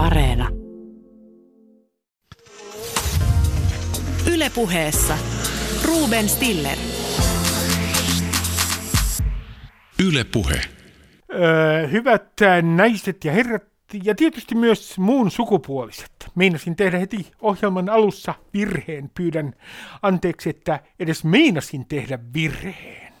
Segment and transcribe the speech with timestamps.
[0.00, 0.48] Areena.
[4.32, 5.18] Ylepuheessa
[5.84, 6.78] Ruben Stiller.
[10.06, 10.60] Yle Puhe.
[11.32, 12.32] Öö, hyvät
[12.76, 13.62] naiset ja herrat,
[14.04, 16.12] ja tietysti myös muun sukupuoliset.
[16.34, 19.10] Meinasin tehdä heti ohjelman alussa virheen.
[19.14, 19.52] Pyydän
[20.02, 23.12] anteeksi, että edes meinasin tehdä virheen.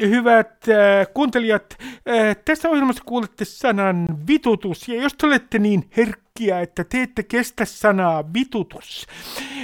[0.00, 6.60] Hyvät äh, kuuntelijat, äh, tässä ohjelmassa kuulette sanan vitutus, ja jos te olette niin herkkiä,
[6.60, 9.06] että te ette kestä sanaa vitutus,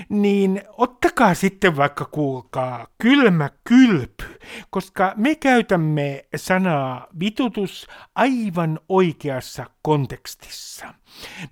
[0.08, 4.24] niin ottakaa sitten vaikka kuulkaa kylmä kylpy,
[4.70, 10.94] koska me käytämme sanaa vitutus aivan oikeassa kontekstissa.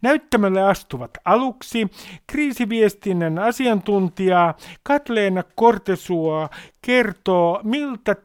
[0.02, 1.88] Näyttämälle astuvat aluksi
[2.26, 6.48] kriisiviestinnän asiantuntija Katleena Kortesua
[6.82, 8.16] kertoo, miltä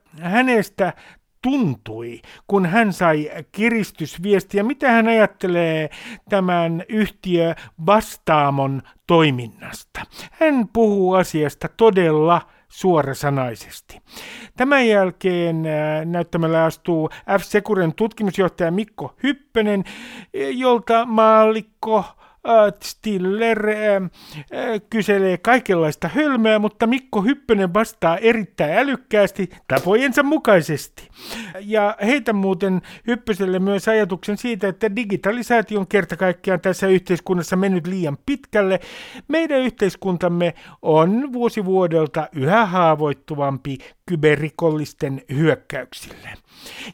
[0.45, 0.93] hänestä
[1.41, 5.89] tuntui, kun hän sai kiristysviestiä, mitä hän ajattelee
[6.29, 7.55] tämän yhtiö
[7.85, 10.01] Vastaamon toiminnasta.
[10.31, 14.01] Hän puhuu asiasta todella suorasanaisesti.
[14.57, 19.83] Tämän jälkeen äh, näyttämällä astuu F-Securen tutkimusjohtaja Mikko Hyppönen,
[20.33, 22.05] jolta maallikko
[22.83, 31.09] Stiller äh, äh, kyselee kaikenlaista hölmöä, mutta Mikko Hyppönen vastaa erittäin älykkäästi tapojensa mukaisesti.
[31.59, 37.87] Ja heitä muuten Hyppöselle myös ajatuksen siitä, että digitalisaatio on kerta kaikkiaan tässä yhteiskunnassa mennyt
[37.87, 38.79] liian pitkälle.
[39.27, 46.44] Meidän yhteiskuntamme on vuosi vuodelta yhä haavoittuvampi kyberrikollisten hyökkäyksille.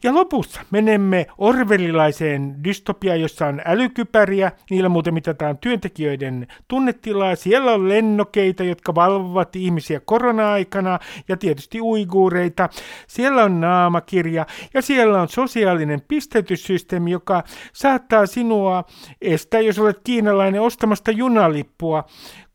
[0.03, 7.89] Ja lopussa menemme orvelilaiseen dystopiaan, jossa on älykypäriä, niillä muuten mitataan työntekijöiden tunnetilaa, siellä on
[7.89, 12.69] lennokeita, jotka valvovat ihmisiä korona-aikana ja tietysti uiguureita,
[13.07, 18.83] siellä on naamakirja ja siellä on sosiaalinen pistetyssysteemi, joka saattaa sinua
[19.21, 22.03] estää, jos olet kiinalainen, ostamasta junalippua,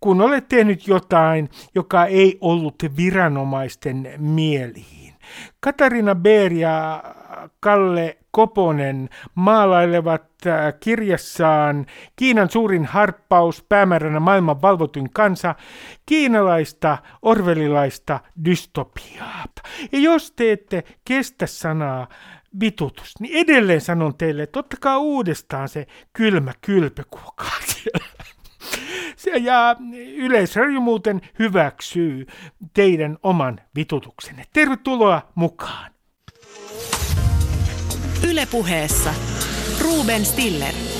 [0.00, 5.05] kun olet tehnyt jotain, joka ei ollut viranomaisten mieliin.
[5.60, 7.04] Katarina Beer ja
[7.60, 15.54] Kalle Koponen maalailevat äh, kirjassaan Kiinan suurin harppaus päämääränä maailman valvotuin kansa,
[16.06, 19.44] kiinalaista orvelilaista dystopiaa.
[19.92, 22.08] Ja jos te ette kestä sanaa
[22.60, 28.35] vitutus, niin edelleen sanon teille, että ottakaa uudestaan se kylmä kylpy, kuulkaa siellä.
[29.40, 29.76] Ja
[30.16, 32.26] Yleisradio muuten hyväksyy
[32.74, 34.44] teidän oman vitutuksenne.
[34.52, 35.90] Tervetuloa mukaan.
[38.30, 39.14] Ylepuheessa
[39.82, 40.95] Ruben Stiller.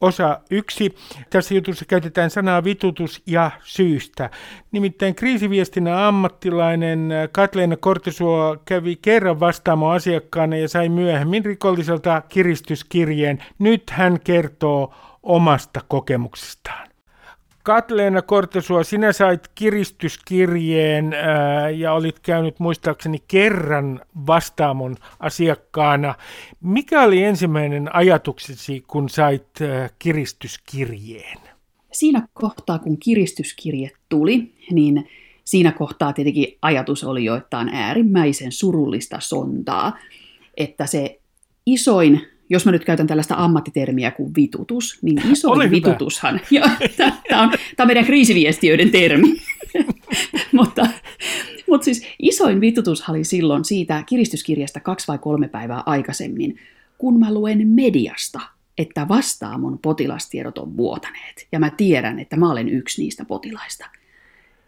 [0.00, 0.94] Osa yksi.
[1.30, 4.30] Tässä jutussa käytetään sanaa vitutus ja syystä.
[4.72, 13.42] Nimittäin kriisiviestinnän ammattilainen Katleena Kortesuo kävi kerran vastaamo asiakkaana ja sai myöhemmin rikolliselta kiristyskirjeen.
[13.58, 16.83] Nyt hän kertoo omasta kokemuksestaan.
[17.64, 26.14] Katleena Kortesua, sinä sait kiristyskirjeen ää, ja olit käynyt muistaakseni kerran vastaamon asiakkaana.
[26.60, 31.38] Mikä oli ensimmäinen ajatuksesi, kun sait ää, kiristyskirjeen?
[31.92, 35.08] Siinä kohtaa, kun kiristyskirje tuli, niin
[35.44, 39.98] siinä kohtaa tietenkin ajatus oli jo, että on äärimmäisen surullista sontaa,
[40.56, 41.20] että se
[41.66, 46.40] isoin jos mä nyt käytän tällaista ammattitermiä kuin vitutus, niin iso vitutushan,
[47.28, 49.36] tämä on, on meidän kriisiviestiöiden termi,
[50.52, 50.86] mutta,
[51.68, 56.58] mutta siis isoin vitutus oli silloin siitä kiristyskirjasta kaksi vai kolme päivää aikaisemmin,
[56.98, 58.40] kun mä luen mediasta,
[58.78, 63.86] että vastaamon potilastiedot on vuotaneet, ja mä tiedän, että mä olen yksi niistä potilaista.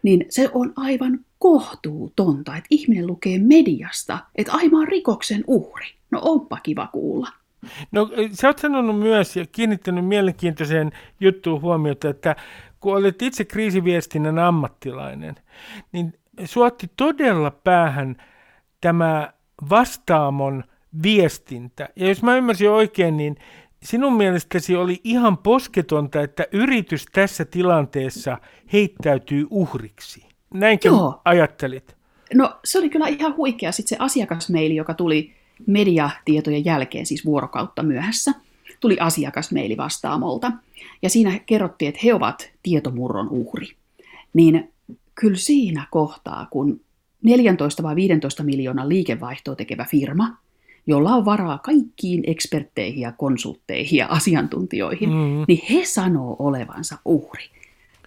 [0.03, 5.87] Niin se on aivan kohtuutonta, että ihminen lukee mediasta, että aivan rikoksen uhri.
[6.11, 7.27] No onpa kiva kuulla.
[7.91, 12.35] No sä oot sanonut myös ja kiinnittänyt mielenkiintoiseen juttuun huomiota, että
[12.79, 15.35] kun olet itse kriisiviestinnän ammattilainen,
[15.91, 16.13] niin
[16.45, 18.15] suotti todella päähän
[18.81, 19.33] tämä
[19.69, 20.63] vastaamon
[21.03, 21.89] viestintä.
[21.95, 23.35] Ja jos mä ymmärsin oikein, niin
[23.83, 28.37] sinun mielestäsi oli ihan posketonta, että yritys tässä tilanteessa
[28.73, 30.27] heittäytyy uhriksi.
[30.53, 31.21] Näinkö Joo.
[31.25, 31.97] ajattelit?
[32.33, 33.71] No se oli kyllä ihan huikea.
[33.71, 38.33] Sitten se asiakasmeili, joka tuli mediatietojen jälkeen, siis vuorokautta myöhässä,
[38.79, 40.51] tuli asiakasmeili vastaamolta.
[41.01, 43.67] Ja siinä kerrottiin, että he ovat tietomurron uhri.
[44.33, 44.73] Niin
[45.15, 46.81] kyllä siinä kohtaa, kun
[47.23, 50.37] 14 vai 15 miljoonan liikevaihtoa tekevä firma,
[50.87, 55.45] jolla on varaa kaikkiin ekspertteihin ja konsultteihin ja asiantuntijoihin, mm.
[55.47, 57.43] niin he sanoo olevansa uhri.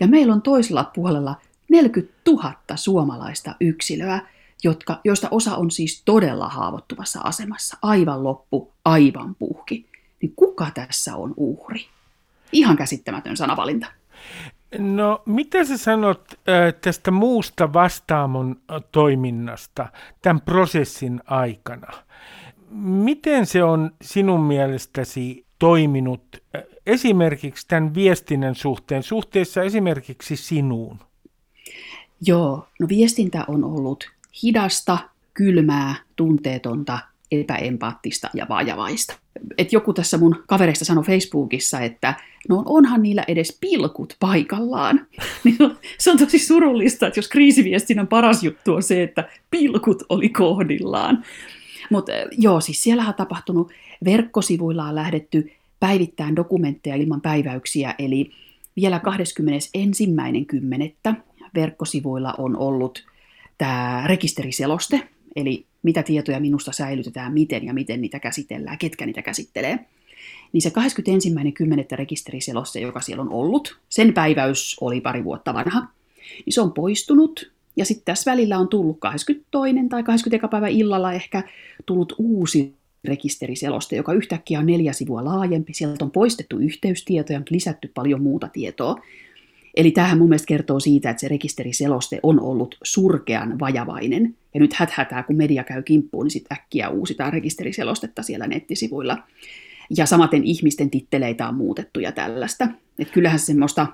[0.00, 1.36] Ja meillä on toisella puolella
[1.70, 4.20] 40 000 suomalaista yksilöä,
[4.64, 9.86] jotka, joista osa on siis todella haavoittuvassa asemassa, aivan loppu, aivan puhki.
[10.22, 11.86] Niin kuka tässä on uhri?
[12.52, 13.86] Ihan käsittämätön sanavalinta.
[14.78, 19.88] No, mitä sä sanot äh, tästä muusta vastaamon äh, toiminnasta
[20.22, 21.92] tämän prosessin aikana?
[22.80, 26.22] Miten se on sinun mielestäsi toiminut
[26.56, 30.98] äh, esimerkiksi tämän viestinnän suhteen, suhteessa esimerkiksi sinuun?
[32.26, 34.10] Joo, no viestintä on ollut
[34.42, 34.98] hidasta,
[35.34, 36.98] kylmää, tunteetonta,
[37.30, 39.16] epäempaattista ja vajavaista.
[39.58, 42.14] Et joku tässä mun kavereista sanoi Facebookissa, että
[42.48, 45.06] no onhan niillä edes pilkut paikallaan.
[45.44, 45.56] Niin
[45.98, 51.24] se on tosi surullista, että jos kriisiviestinnän paras juttu on se, että pilkut oli kohdillaan.
[51.90, 53.72] Mutta joo, siis siellä on tapahtunut,
[54.04, 58.30] verkkosivuilla on lähdetty päivittäin dokumentteja ilman päiväyksiä, eli
[58.76, 59.00] vielä
[61.08, 61.14] 21.10.
[61.54, 63.09] verkkosivuilla on ollut
[63.60, 69.78] tämä rekisteriseloste, eli mitä tietoja minusta säilytetään, miten ja miten niitä käsitellään, ketkä niitä käsittelee.
[70.52, 70.74] Niin se 21.10.
[71.96, 75.80] rekisteriseloste, joka siellä on ollut, sen päiväys oli pari vuotta vanha,
[76.46, 77.52] niin se on poistunut.
[77.76, 79.88] Ja sitten tässä välillä on tullut 22.
[79.88, 80.48] tai 20.
[80.48, 81.42] päivä illalla ehkä
[81.86, 82.74] tullut uusi
[83.04, 85.74] rekisteriseloste, joka yhtäkkiä on neljä sivua laajempi.
[85.74, 89.00] Sieltä on poistettu yhteystietoja, lisätty paljon muuta tietoa.
[89.74, 94.36] Eli tämähän mun mielestä kertoo siitä, että se rekisteriseloste on ollut surkean vajavainen.
[94.54, 99.18] Ja nyt häthätää, kun media käy kimppuun, niin sitten äkkiä uusitaan rekisteriselostetta siellä nettisivuilla.
[99.96, 102.68] Ja samaten ihmisten titteleitä on muutettu ja tällaista.
[102.98, 103.86] Että kyllähän semmoista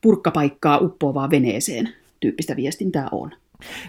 [0.00, 1.88] purkkapaikkaa uppoavaa veneeseen
[2.20, 3.30] tyyppistä viestintää on.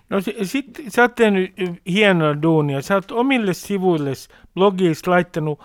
[0.09, 1.53] No sitten sä oot tehnyt
[1.89, 2.81] hienoa duunia.
[2.81, 4.11] Sä oot omille sivuille
[4.53, 5.59] blogissa laittanut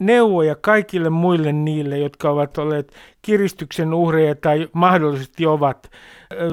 [0.00, 5.90] neuvoja kaikille muille niille, jotka ovat olleet kiristyksen uhreja tai mahdollisesti ovat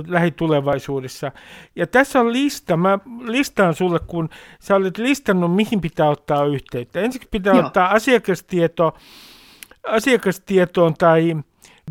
[0.08, 1.32] lähitulevaisuudessa.
[1.76, 4.30] Ja tässä on lista, mä listaan sulle, kun
[4.60, 7.00] sä olet listannut, mihin pitää ottaa yhteyttä.
[7.00, 7.66] Ensiksi pitää Joo.
[7.66, 8.94] ottaa asiakastieto,
[9.88, 11.36] asiakastietoon tai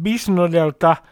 [0.01, 0.97] Bisnodelta–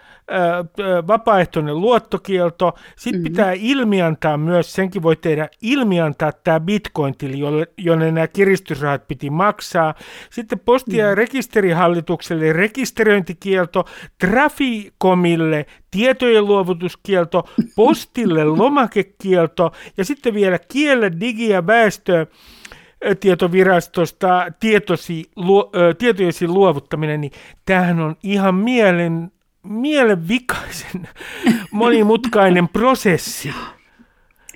[1.06, 2.74] vapaaehtoinen luottokielto.
[2.96, 3.32] Sitten mm-hmm.
[3.32, 9.94] pitää ilmiantaa myös, senkin voi tehdä, ilmiantaa tämä bitcoin-tili, jolle, jonne nämä kiristysrahat piti maksaa.
[10.30, 11.18] Sitten posti- ja mm-hmm.
[11.18, 13.84] rekisterihallitukselle rekisteröintikielto,
[14.18, 22.26] Trafikomille tietojen luovutuskielto, postille lomakekielto ja sitten vielä kiellä digi- ja väestö
[23.20, 27.32] tietovirastosta tietosi, luo, tietojesi luovuttaminen, niin
[27.66, 29.30] tämähän on ihan mielen
[29.62, 31.08] mielenvikaisen
[31.70, 33.50] monimutkainen prosessi.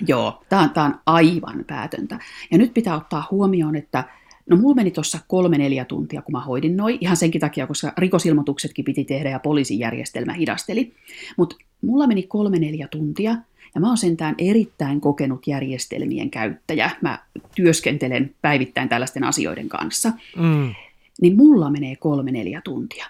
[0.06, 2.18] Joo, tämä on, tämä on aivan päätöntä.
[2.50, 4.04] Ja nyt pitää ottaa huomioon, että
[4.46, 7.92] no mulla meni tuossa kolme neljä tuntia, kun mä hoidin noin, ihan senkin takia, koska
[7.98, 10.92] rikosilmoituksetkin piti tehdä ja poliisijärjestelmä hidasteli.
[11.36, 13.36] Mutta mulla meni kolme neljä tuntia,
[13.74, 16.90] ja mä oon sentään erittäin kokenut järjestelmien käyttäjä.
[17.00, 17.18] Mä
[17.54, 20.12] työskentelen päivittäin tällaisten asioiden kanssa.
[20.36, 20.74] Mm.
[21.20, 23.06] Niin mulla menee kolme neljä tuntia.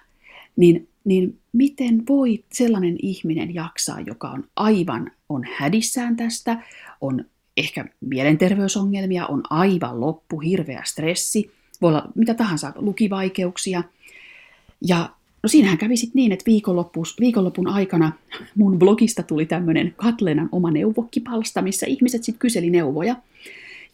[0.56, 6.62] Niin niin miten voi sellainen ihminen jaksaa, joka on aivan on hädissään tästä,
[7.00, 7.24] on
[7.56, 11.50] ehkä mielenterveysongelmia, on aivan loppu, hirveä stressi,
[11.82, 13.82] voi olla mitä tahansa, lukivaikeuksia.
[14.86, 15.10] Ja
[15.42, 16.50] no siinähän kävi sitten niin, että
[17.20, 18.12] viikonlopun aikana
[18.56, 23.16] mun blogista tuli tämmöinen Katlenan oma neuvokkipalsta, missä ihmiset sitten kyseli neuvoja.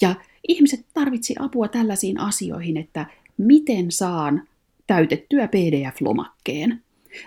[0.00, 0.14] Ja
[0.48, 3.06] ihmiset tarvitsi apua tällaisiin asioihin, että
[3.38, 4.42] miten saan
[4.86, 6.82] täytettyä PDF-lomakkeen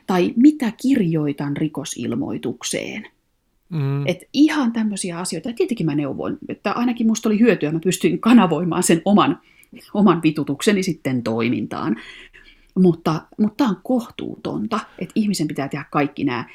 [0.08, 3.08] tai mitä kirjoitan rikosilmoitukseen.
[3.70, 4.08] Mm.
[4.08, 5.50] Et ihan tämmöisiä asioita.
[5.50, 9.40] Ja tietenkin mä neuvoin, että ainakin musta oli hyötyä, mä pystyin kanavoimaan sen oman,
[9.94, 11.96] oman vitutukseni sitten toimintaan.
[12.76, 16.46] Mutta, mutta tämä on kohtuutonta, että ihmisen pitää tehdä kaikki nämä.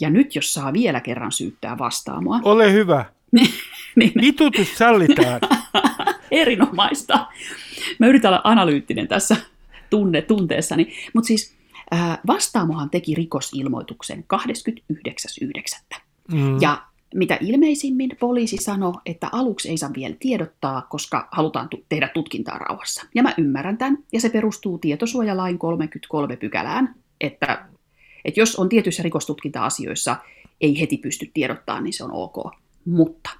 [0.00, 2.40] Ja nyt jos saa vielä kerran syyttää vastaamoa.
[2.42, 3.04] Ole hyvä.
[3.96, 5.40] niin, Vitutus sallitaan.
[6.30, 7.26] Erinomaista.
[7.98, 9.36] Mä yritän olla analyyttinen tässä
[9.90, 10.92] tunne, tunteessani.
[11.14, 11.54] Mutta siis
[12.26, 14.24] Vastaamohan teki rikosilmoituksen
[15.94, 16.00] 29.9.
[16.32, 16.60] Mm.
[16.60, 16.82] Ja
[17.14, 22.58] mitä ilmeisimmin poliisi sanoi, että aluksi ei saa vielä tiedottaa, koska halutaan tu- tehdä tutkintaa
[22.58, 23.06] rauhassa.
[23.14, 27.66] Ja mä ymmärrän tämän, ja se perustuu tietosuojalain 33 pykälään, että,
[28.24, 30.16] että jos on tietyissä rikostutkinta-asioissa
[30.60, 32.36] ei heti pysty tiedottaa, niin se on ok.
[32.84, 33.30] Mutta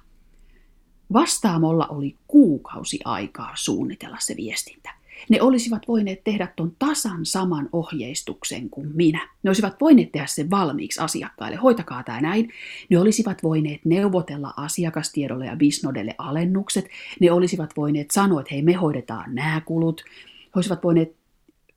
[1.13, 8.69] vastaamolla oli kuukausi aikaa suunnitella se viestintä ne olisivat voineet tehdä tuon tasan saman ohjeistuksen
[8.69, 9.29] kuin minä.
[9.43, 12.49] Ne olisivat voineet tehdä sen valmiiksi asiakkaille, hoitakaa tämä näin.
[12.89, 16.89] Ne olisivat voineet neuvotella asiakastiedolle ja Bisnodelle alennukset.
[17.19, 20.03] Ne olisivat voineet sanoa, että hei me hoidetaan nämä kulut.
[20.45, 21.15] He olisivat voineet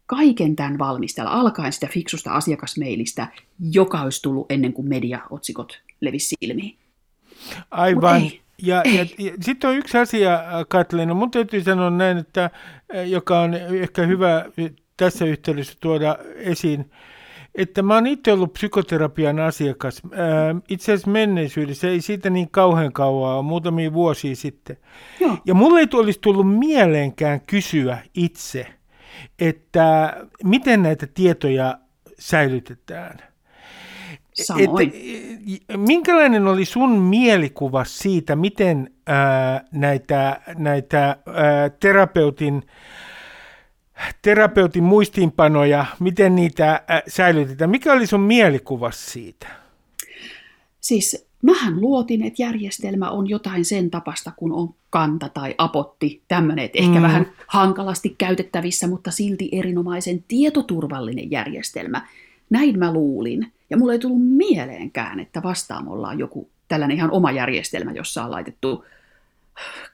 [0.06, 3.28] kaiken tämän valmistella, alkaen sitä fiksusta asiakasmeilistä,
[3.70, 6.76] joka olisi tullut ennen kuin mediaotsikot levisi silmiin.
[7.70, 8.22] Aivan.
[8.62, 12.50] Ja, ja, ja sitten on yksi asia, Katlina, mun täytyy sanoa näin, että,
[13.06, 14.44] joka on ehkä hyvä
[14.96, 16.90] tässä yhteydessä tuoda esiin,
[17.54, 20.02] että mä oon itse ollut psykoterapian asiakas.
[20.68, 24.76] Itse asiassa menneisyydessä ei siitä niin kauhean kauaa, muutamia vuosia sitten.
[25.20, 25.38] Joo.
[25.44, 28.66] Ja mulle ei olisi tullut mieleenkään kysyä itse,
[29.38, 31.78] että miten näitä tietoja
[32.18, 33.33] säilytetään.
[34.34, 34.88] Samoin.
[34.88, 42.62] Että, minkälainen oli sun mielikuva siitä, miten ää, näitä, näitä ää, terapeutin
[44.22, 47.70] terapeutin muistiinpanoja, miten niitä säilytetään.
[47.70, 49.46] Mikä oli sun mielikuva siitä?
[50.80, 56.64] Siis mähän luotin, että järjestelmä on jotain sen tapasta, kun on kanta tai apotti, tämmöinen,
[56.64, 57.02] että ehkä mm.
[57.02, 62.06] vähän hankalasti käytettävissä, mutta silti erinomaisen tietoturvallinen järjestelmä.
[62.50, 63.52] Näin mä luulin.
[63.70, 68.30] Ja mulle ei tullut mieleenkään, että vastaamolla on joku tällainen ihan oma järjestelmä, jossa on
[68.30, 68.84] laitettu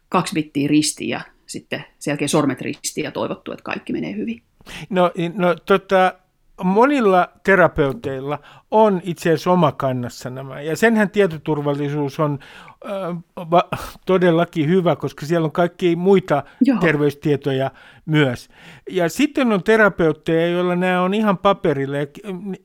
[0.08, 4.42] kaksi bittiä ristiin ja sitten sen jälkeen sormet ristiin ja toivottu, että kaikki menee hyvin.
[4.90, 6.14] No, no tota,
[6.64, 8.38] monilla terapeuteilla
[8.70, 12.38] on itse asiassa oma kannassa nämä, ja senhän tietoturvallisuus on
[12.86, 13.68] äh, va,
[14.06, 16.78] todellakin hyvä, koska siellä on kaikki muita Joo.
[16.78, 17.70] terveystietoja
[18.06, 18.48] myös.
[18.90, 21.96] Ja sitten on terapeutteja, joilla nämä on ihan paperilla,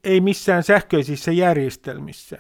[0.04, 2.38] ei missään sähköisissä järjestelmissä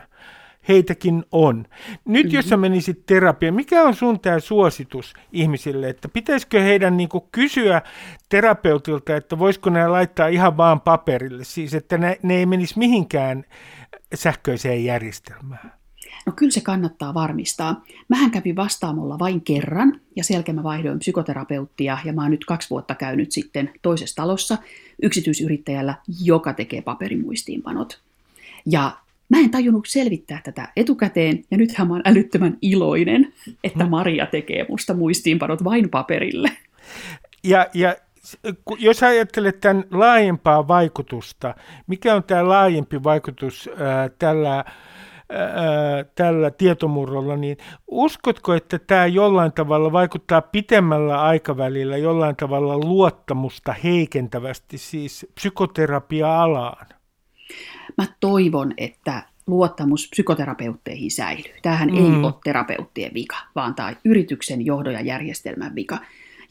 [0.67, 1.57] heitäkin on.
[2.05, 2.35] Nyt mm-hmm.
[2.35, 7.81] jos sä menisit terapiaan, mikä on sun tämä suositus ihmisille, että pitäisikö heidän niinku kysyä
[8.29, 13.45] terapeutilta, että voisiko nämä laittaa ihan vaan paperille, siis että ne, ne ei menisi mihinkään
[14.13, 15.73] sähköiseen järjestelmään?
[16.25, 17.83] No kyllä se kannattaa varmistaa.
[18.07, 22.45] Mähän kävin vastaamolla vain kerran ja sen jälkeen mä vaihdoin psykoterapeuttia ja mä oon nyt
[22.45, 24.57] kaksi vuotta käynyt sitten toisessa talossa
[25.01, 28.01] yksityisyrittäjällä, joka tekee paperimuistiinpanot.
[28.65, 28.91] Ja
[29.29, 33.85] Mä en tajunnut selvittää tätä etukäteen, ja nythän mä oon älyttömän iloinen, että.
[33.85, 36.51] Maria tekee musta muistiinpanot vain paperille.
[37.43, 37.95] Ja, ja
[38.79, 41.55] jos ajattelet tämän laajempaa vaikutusta,
[41.87, 44.65] mikä on tämä laajempi vaikutus ää, tällä, ää,
[46.15, 54.77] tällä tietomurrolla, niin uskotko, että tämä jollain tavalla vaikuttaa pitemmällä aikavälillä jollain tavalla luottamusta heikentävästi
[54.77, 56.87] siis psykoterapia-alaan?
[57.97, 61.53] Mä toivon, että luottamus psykoterapeutteihin säilyy.
[61.61, 61.95] Tämähän mm.
[61.95, 65.97] ei ole terapeuttien vika, vaan tämä yrityksen johdon ja järjestelmän vika.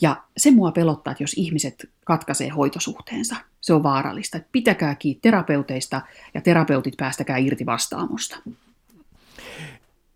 [0.01, 4.41] Ja se mua pelottaa, että jos ihmiset katkaisee hoitosuhteensa, se on vaarallista.
[4.53, 6.01] Pitäkää kiinni terapeuteista
[6.35, 8.37] ja terapeutit päästäkää irti vastaamosta.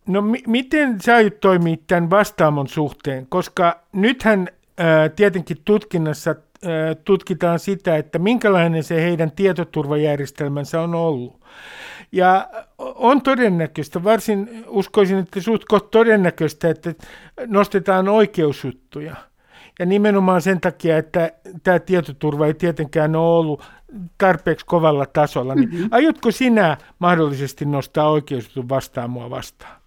[0.07, 3.27] No m- miten sä aiot toimia tämän vastaamon suhteen?
[3.29, 6.35] Koska nythän ää, tietenkin tutkinnassa
[7.05, 11.41] tutkitaan sitä, että minkälainen se heidän tietoturvajärjestelmänsä on ollut.
[12.13, 12.49] Ja
[12.79, 16.95] on todennäköistä, varsin uskoisin, että suht todennäköistä, että
[17.47, 19.17] nostetaan oikeusjuttuja.
[19.79, 23.65] Ja nimenomaan sen takia, että tämä tietoturva ei tietenkään ole ollut
[24.19, 25.55] tarpeeksi kovalla tasolla.
[25.55, 25.89] Niin mm-hmm.
[25.91, 29.81] Aiotko sinä mahdollisesti nostaa oikeusjutun vastaan mua vastaan?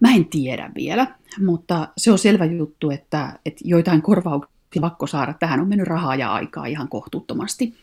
[0.00, 1.06] Mä en tiedä vielä,
[1.44, 5.32] mutta se on selvä juttu, että, että joitain korvauksia pakko saada.
[5.32, 7.74] Tähän on mennyt rahaa ja aikaa ihan kohtuuttomasti.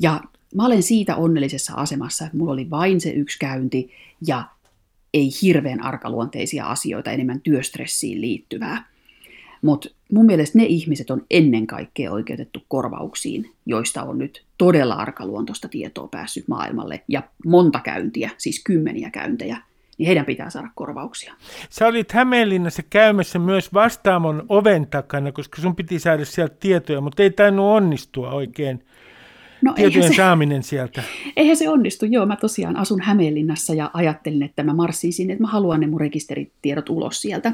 [0.00, 0.20] Ja
[0.54, 3.90] mä olen siitä onnellisessa asemassa, että mulla oli vain se yksi käynti
[4.26, 4.44] ja
[5.14, 8.90] ei hirveän arkaluonteisia asioita, enemmän työstressiin liittyvää.
[9.62, 15.68] Mutta mun mielestä ne ihmiset on ennen kaikkea oikeutettu korvauksiin, joista on nyt todella arkaluontoista
[15.68, 19.56] tietoa päässyt maailmalle ja monta käyntiä, siis kymmeniä käyntejä
[20.00, 21.34] niin heidän pitää saada korvauksia.
[21.70, 27.22] Sä olit Hämeenlinnassa käymässä myös vastaamon oven takana, koska sun piti saada sieltä tietoja, mutta
[27.22, 28.84] ei tainnut onnistua oikein
[29.62, 31.02] no, tietojen se, saaminen sieltä.
[31.36, 32.26] Eihän se onnistu, joo.
[32.26, 36.00] Mä tosiaan asun Hämeenlinnassa ja ajattelin, että mä marssin sinne, että mä haluan ne mun
[36.00, 37.52] rekisteritiedot ulos sieltä.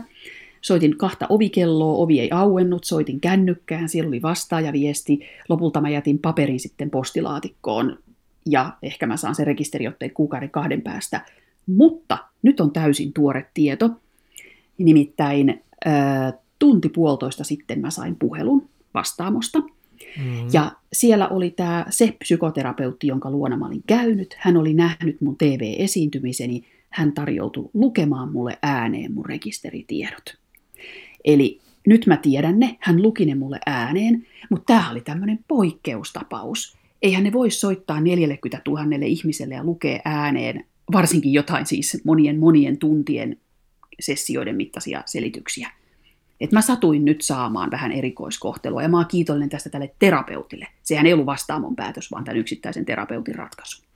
[0.61, 5.21] Soitin kahta ovikelloa, ovi ei auennut, soitin kännykkään, siellä oli vastaajaviesti.
[5.49, 7.99] Lopulta mä jätin paperin sitten postilaatikkoon
[8.47, 11.21] ja ehkä mä saan sen rekisteriotteen kuukauden kahden päästä
[11.67, 13.91] mutta nyt on täysin tuore tieto.
[14.79, 15.63] Nimittäin
[16.59, 19.59] tunti puolitoista sitten mä sain puhelun vastaamosta.
[19.59, 20.49] Mm-hmm.
[20.53, 24.37] Ja siellä oli tämä se psykoterapeutti, jonka luona mä olin käynyt.
[24.39, 26.65] Hän oli nähnyt mun TV-esiintymiseni.
[26.91, 30.39] Hän tarjoutui lukemaan mulle ääneen mun rekisteritiedot.
[31.25, 36.77] Eli nyt mä tiedän ne, hän luki ne mulle ääneen, mutta tämä oli tämmöinen poikkeustapaus.
[37.03, 42.79] Eihän ne voi soittaa 40 000 ihmiselle ja lukea ääneen varsinkin jotain siis monien monien
[42.79, 43.37] tuntien
[44.01, 45.71] sessioiden mittaisia selityksiä.
[46.41, 50.67] että mä satuin nyt saamaan vähän erikoiskohtelua ja mä oon kiitollinen tästä tälle terapeutille.
[50.83, 53.87] Sehän ei ollut vastaamon päätös, vaan tämän yksittäisen terapeutin ratkaisu.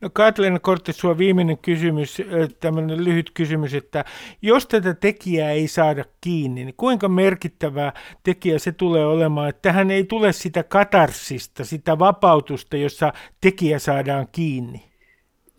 [0.00, 2.22] No Katleena Kortti, sua viimeinen kysymys,
[2.60, 4.04] tämmöinen lyhyt kysymys, että
[4.42, 7.92] jos tätä tekijää ei saada kiinni, niin kuinka merkittävä
[8.22, 14.28] tekijä se tulee olemaan, että tähän ei tule sitä katarsista, sitä vapautusta, jossa tekijä saadaan
[14.32, 14.88] kiinni?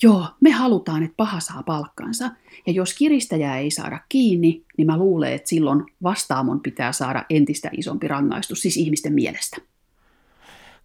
[0.04, 2.32] Joo, me halutaan, että paha saa palkkansa.
[2.68, 7.70] Ja jos kiristäjää ei saada kiinni, niin mä luulen, että silloin vastaamon pitää saada entistä
[7.78, 9.58] isompi rangaistus, siis ihmisten mielestä.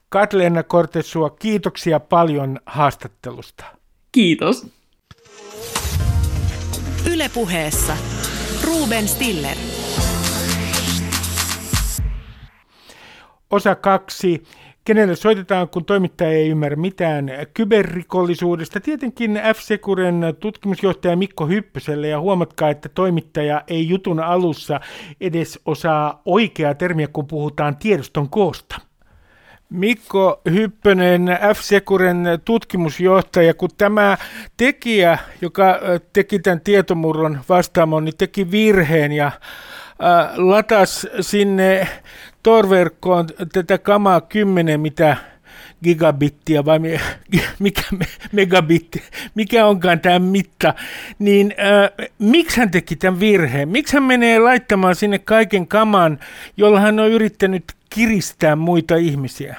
[0.08, 3.64] Katleena Kortesua, kiitoksia paljon haastattelusta.
[4.12, 4.66] Kiitos.
[7.12, 7.96] Ylepuheessa
[8.64, 9.56] Ruben Stiller.
[13.50, 14.42] Osa kaksi.
[14.84, 18.80] Kenelle soitetaan, kun toimittaja ei ymmärrä mitään kyberrikollisuudesta?
[18.80, 24.80] Tietenkin F-Securen tutkimusjohtaja Mikko Hyppöselle, ja huomatkaa, että toimittaja ei jutun alussa
[25.20, 28.80] edes osaa oikeaa termiä, kun puhutaan tiedoston koosta.
[29.70, 34.16] Mikko Hyppönen, F-Securen tutkimusjohtaja, kun tämä
[34.56, 35.80] tekijä, joka
[36.12, 39.32] teki tämän tietomurron vastaamon, niin teki virheen ja äh,
[40.36, 41.88] latas sinne
[42.44, 45.16] torverkkoon tätä kamaa 10, mitä
[45.84, 46.80] gigabittia vai
[47.58, 47.82] mikä
[48.32, 49.02] megabitti,
[49.34, 50.74] mikä onkaan tämä mitta,
[51.18, 53.68] niin äh, miksi hän teki tämän virheen?
[53.68, 56.18] Miksi hän menee laittamaan sinne kaiken kaman,
[56.56, 59.56] jolla hän on yrittänyt kiristää muita ihmisiä?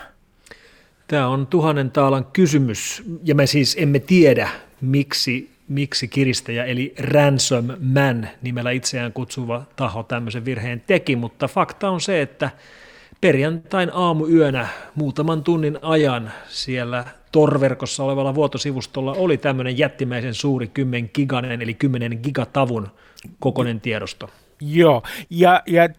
[1.08, 4.50] Tämä on tuhannen taalan kysymys, ja me siis emme tiedä,
[4.82, 11.89] miksi, miksi kiristäjä, eli Ransom Man nimellä itseään kutsuva taho tämmöisen virheen teki, mutta fakta
[11.89, 12.50] on se, että
[13.22, 21.62] perjantain aamuyönä muutaman tunnin ajan siellä torverkossa olevalla vuotosivustolla oli tämmöinen jättimäisen suuri 10 giganen,
[21.62, 22.88] eli 10 gigatavun
[23.39, 24.29] kokonen tiedosto.
[24.62, 25.89] Joo, ja, ja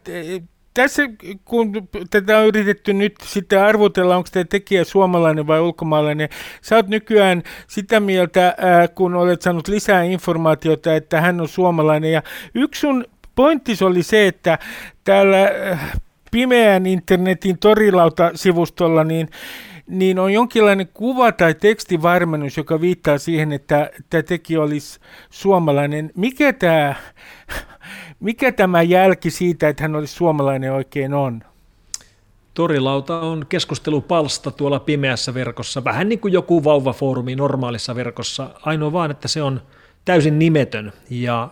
[0.77, 1.03] tässä
[1.45, 1.73] kun
[2.11, 6.29] tätä on yritetty nyt sitten arvotella, onko tämä tekijä suomalainen vai ulkomaalainen,
[6.63, 8.57] sä oot nykyään sitä mieltä,
[8.95, 12.13] kun olet saanut lisää informaatiota, että hän on suomalainen.
[12.13, 12.23] Ja
[12.55, 13.05] yksi sun
[13.35, 14.59] pointtis oli se, että
[15.05, 15.51] täällä
[16.31, 19.29] pimeän internetin torilauta-sivustolla, niin
[19.89, 25.01] niin on jonkinlainen kuva tai tekstivarmennus, joka viittaa siihen, että tämä tekijä olisi
[25.31, 26.11] suomalainen.
[26.17, 26.95] Mikä tämä,
[28.21, 31.43] mikä tämä jälki siitä, että hän olisi suomalainen oikein on?
[32.55, 39.11] Torilauta on keskustelupalsta tuolla pimeässä verkossa, vähän niin kuin joku vauvafoorumi normaalissa verkossa, ainoa vaan,
[39.11, 39.61] että se on
[40.05, 41.49] täysin nimetön ja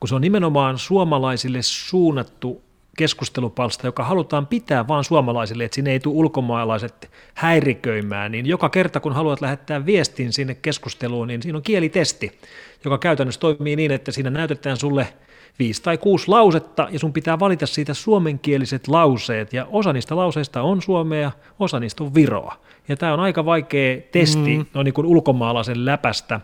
[0.00, 2.62] kun se on nimenomaan suomalaisille suunnattu
[2.98, 9.00] keskustelupalsta, joka halutaan pitää vain suomalaisille, että sinne ei tule ulkomaalaiset häiriköimään, niin joka kerta
[9.00, 12.38] kun haluat lähettää viestin sinne keskusteluun, niin siinä on kielitesti,
[12.84, 15.08] joka käytännössä toimii niin, että siinä näytetään sulle
[15.58, 20.62] viisi tai kuusi lausetta, ja sun pitää valita siitä suomenkieliset lauseet, ja osa niistä lauseista
[20.62, 22.56] on suomea, osa niistä on viroa.
[22.88, 24.66] Ja tämä on aika vaikea testi mm.
[24.74, 26.40] no niin kuin ulkomaalaisen läpästä,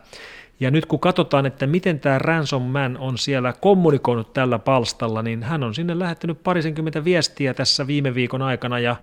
[0.60, 5.42] ja nyt kun katsotaan, että miten tämä Ransom Man on siellä kommunikoinut tällä palstalla, niin
[5.42, 8.96] hän on sinne lähettänyt parisenkymmentä viestiä tässä viime viikon aikana ja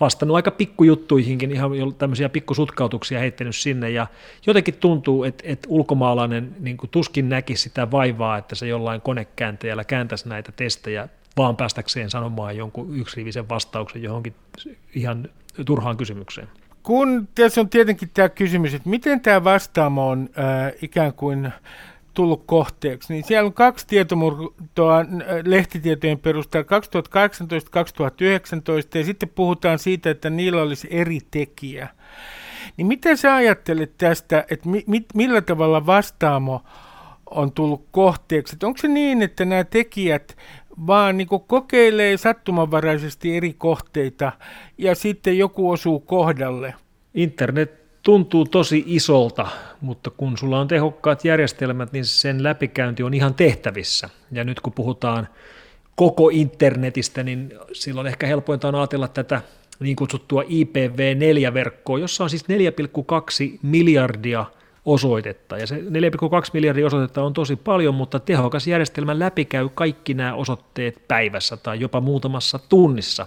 [0.00, 3.90] vastannut aika pikkujuttuihinkin, ihan tämmöisiä pikkusutkautuksia heittänyt sinne.
[3.90, 4.06] Ja
[4.46, 10.28] jotenkin tuntuu, että, että ulkomaalainen niin tuskin näki sitä vaivaa, että se jollain konekääntäjällä kääntäisi
[10.28, 14.34] näitä testejä vaan päästäkseen sanomaan jonkun yksiriivisen vastauksen johonkin
[14.94, 15.28] ihan
[15.66, 16.48] turhaan kysymykseen.
[16.82, 21.52] Kun tässä on tietenkin tämä kysymys, että miten tämä vastaamo on äh, ikään kuin
[22.14, 25.04] tullut kohteeksi, niin siellä on kaksi tietomurtoa
[25.44, 26.78] lehtitietojen perusteella
[28.94, 31.88] 2018-2019 ja sitten puhutaan siitä, että niillä olisi eri tekijä.
[32.76, 36.62] Niin mitä sä ajattelet tästä, että mi, mi, millä tavalla vastaamo
[37.30, 38.54] on tullut kohteeksi?
[38.54, 40.36] Että onko se niin, että nämä tekijät
[40.86, 44.32] vaan niin kokeilee sattumanvaraisesti eri kohteita
[44.78, 46.74] ja sitten joku osuu kohdalle.
[47.14, 49.46] Internet tuntuu tosi isolta,
[49.80, 54.08] mutta kun sulla on tehokkaat järjestelmät, niin sen läpikäynti on ihan tehtävissä.
[54.32, 55.28] Ja nyt kun puhutaan
[55.94, 59.42] koko internetistä, niin silloin ehkä helpointa on ajatella tätä
[59.80, 64.44] niin kutsuttua IPv4-verkkoa, jossa on siis 4,2 miljardia–
[64.84, 65.56] osoitetta.
[65.56, 65.82] Ja se 4,2
[66.52, 72.00] miljardia osoitetta on tosi paljon, mutta tehokas järjestelmä läpikäy kaikki nämä osoitteet päivässä tai jopa
[72.00, 73.26] muutamassa tunnissa.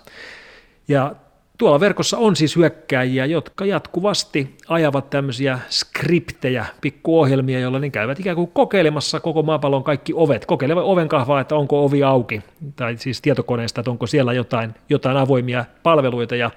[0.87, 1.15] Ja
[1.57, 8.35] tuolla verkossa on siis hyökkääjiä, jotka jatkuvasti ajavat tämmöisiä skriptejä, pikkuohjelmia, joilla ne käyvät ikään
[8.35, 10.45] kuin kokeilemassa koko maapallon kaikki ovet.
[10.45, 12.41] Kokeilevat oven kahvaa, että onko ovi auki,
[12.75, 16.51] tai siis tietokoneesta, että onko siellä jotain, jotain avoimia palveluita, ja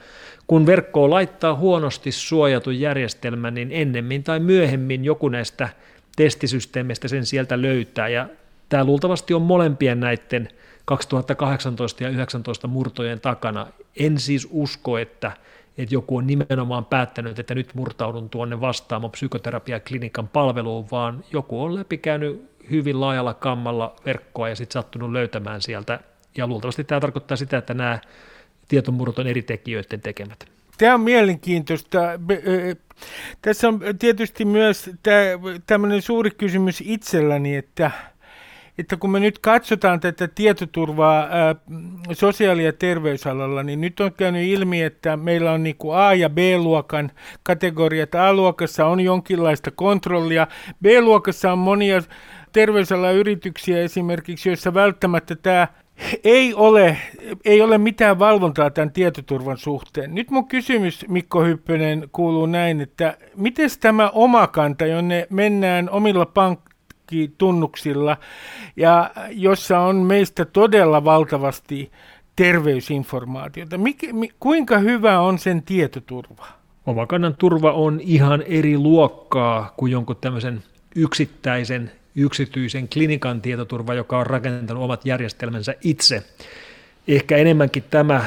[0.49, 5.69] kun verkkoon laittaa huonosti suojatun järjestelmän, niin ennemmin tai myöhemmin joku näistä
[6.17, 8.09] testisysteemeistä sen sieltä löytää.
[8.09, 8.27] Ja
[8.69, 10.49] tämä luultavasti on molempien näiden
[10.85, 13.67] 2018 ja 2019 murtojen takana.
[13.97, 15.33] En siis usko, että,
[15.79, 21.75] että joku on nimenomaan päättänyt, että nyt murtaudun tuonne vastaamo psykoterapiaklinikan palveluun, vaan joku on
[21.75, 26.01] läpikäynyt hyvin laajalla kammalla verkkoa ja sitten sattunut löytämään sieltä.
[26.37, 27.99] Ja luultavasti tämä tarkoittaa sitä, että nämä
[28.69, 30.45] tietomurrot on eri tekijöiden tekemät.
[30.79, 31.99] Tämä on mielenkiintoista.
[33.43, 34.91] Tässä on tietysti myös
[35.67, 37.91] tämmöinen suuri kysymys itselläni, että,
[38.79, 41.55] että kun me nyt katsotaan tätä tietoturvaa ää,
[42.13, 46.31] sosiaali- ja terveysalalla, niin nyt on käynyt ilmi, että meillä on niin kuin A- ja
[46.31, 47.11] B-luokan
[47.43, 48.15] kategoriat.
[48.15, 50.47] A-luokassa on jonkinlaista kontrollia,
[50.83, 52.03] B-luokassa on monia
[52.53, 55.69] terveysalan yrityksiä esimerkiksi, joissa välttämättä tämä
[56.25, 56.97] ei ole,
[57.45, 60.15] ei ole mitään valvontaa tämän tietoturvan suhteen.
[60.15, 68.17] Nyt mun kysymys, Mikko Hyppönen, kuuluu näin, että miten tämä omakanta, jonne mennään omilla pankkitunnuksilla
[68.77, 71.93] ja jossa on meistä todella valtavasti
[72.37, 76.47] terveysinformaatiota, Mik, mi, kuinka hyvä on sen tietoturva?
[76.87, 80.63] Omakannan turva on ihan eri luokkaa kuin jonkun tämmöisen
[80.97, 86.23] yksittäisen yksityisen klinikan tietoturva, joka on rakentanut omat järjestelmänsä itse.
[87.09, 88.25] Ehkä enemmänkin tämä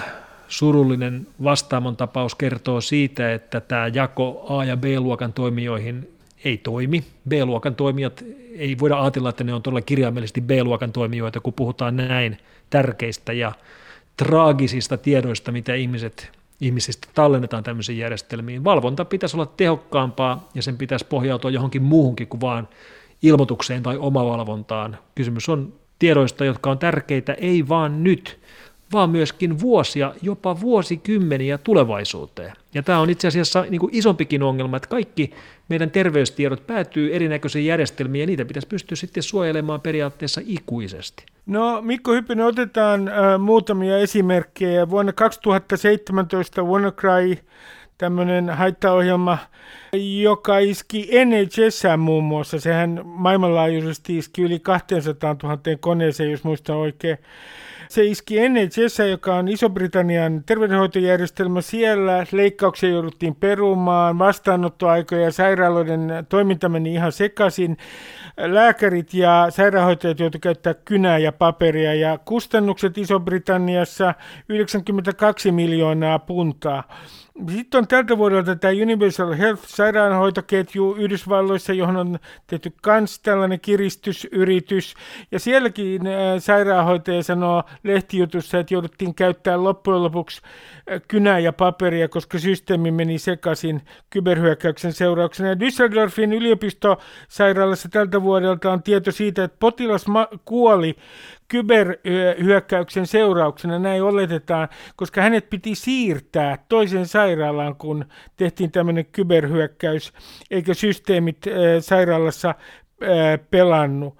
[0.47, 6.09] surullinen vastaamon tapaus kertoo siitä, että tämä jako A- ja B-luokan toimijoihin
[6.43, 7.03] ei toimi.
[7.29, 8.23] B-luokan toimijat,
[8.57, 12.37] ei voida ajatella, että ne on todella kirjaimellisesti B-luokan toimijoita, kun puhutaan näin
[12.69, 13.51] tärkeistä ja
[14.17, 18.63] traagisista tiedoista, mitä ihmiset, ihmisistä tallennetaan tämmöisiin järjestelmiin.
[18.63, 22.67] Valvonta pitäisi olla tehokkaampaa ja sen pitäisi pohjautua johonkin muuhunkin kuin vaan
[23.21, 24.97] ilmoitukseen tai omavalvontaan.
[25.15, 28.39] Kysymys on tiedoista, jotka on tärkeitä ei vaan nyt,
[28.93, 32.53] vaan myöskin vuosia, jopa vuosikymmeniä tulevaisuuteen.
[32.73, 35.31] Ja tämä on itse asiassa niin kuin isompikin ongelma, että kaikki
[35.69, 41.25] meidän terveystiedot päätyy erinäköisiin järjestelmiin ja niitä pitäisi pystyä sitten suojelemaan periaatteessa ikuisesti.
[41.45, 44.89] No Mikko Hyppinen, otetaan äh, muutamia esimerkkejä.
[44.89, 47.37] Vuonna 2017 WannaCry
[48.01, 49.37] tämmöinen haittaohjelma,
[50.21, 52.59] joka iski NHS muun muassa.
[52.59, 57.17] Sehän maailmanlaajuisesti iski yli 200 000 koneeseen, jos muistan oikein.
[57.89, 61.61] Se iski NHS, joka on Iso-Britannian terveydenhoitojärjestelmä.
[61.61, 67.77] Siellä leikkauksia jouduttiin perumaan, vastaanottoaikoja ja sairaaloiden toiminta meni ihan sekaisin.
[68.37, 74.13] Lääkärit ja sairaanhoitajat joutuivat käyttää kynää ja paperia ja kustannukset Iso-Britanniassa
[74.49, 76.83] 92 miljoonaa puntaa.
[77.49, 84.93] Sitten on tältä vuodelta tämä Universal Health-sairaanhoitoketju Yhdysvalloissa, johon on tehty myös tällainen kiristysyritys.
[85.31, 90.41] Ja sielläkin äh, sairaanhoitaja sanoo lehtijutussa, että jouduttiin käyttämään loppujen lopuksi
[90.91, 95.49] äh, kynää ja paperia, koska systeemi meni sekaisin kyberhyökkäyksen seurauksena.
[95.49, 100.05] Ja Düsseldorfin yliopistosairaalassa tältä vuodelta on tieto siitä, että potilas
[100.45, 100.95] kuoli
[101.51, 108.05] kyberhyökkäyksen seurauksena, näin oletetaan, koska hänet piti siirtää toiseen sairaalaan, kun
[108.37, 110.13] tehtiin tämmöinen kyberhyökkäys,
[110.51, 111.37] eikä systeemit
[111.79, 112.55] sairaalassa
[113.49, 114.17] pelannut.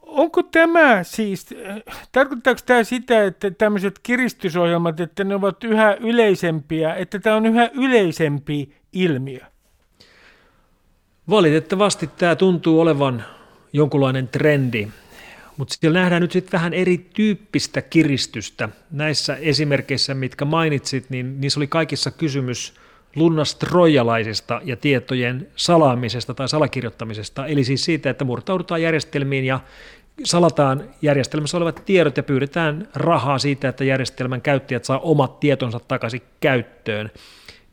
[0.00, 1.54] Onko tämä siis,
[2.12, 7.70] tarkoittaako tämä sitä, että tämmöiset kiristysohjelmat, että ne ovat yhä yleisempiä, että tämä on yhä
[7.74, 9.40] yleisempi ilmiö?
[11.30, 13.24] Valitettavasti tämä tuntuu olevan
[13.72, 14.88] jonkunlainen trendi.
[15.56, 18.68] Mutta siellä nähdään nyt sitten vähän erityyppistä kiristystä.
[18.90, 22.74] Näissä esimerkkeissä, mitkä mainitsit, niin niissä oli kaikissa kysymys
[23.16, 29.60] lunnastrojalaisista ja tietojen salaamisesta tai salakirjoittamisesta, eli siis siitä, että murtaudutaan järjestelmiin ja
[30.24, 36.22] salataan järjestelmässä olevat tiedot ja pyydetään rahaa siitä, että järjestelmän käyttäjät saa omat tietonsa takaisin
[36.40, 37.10] käyttöön.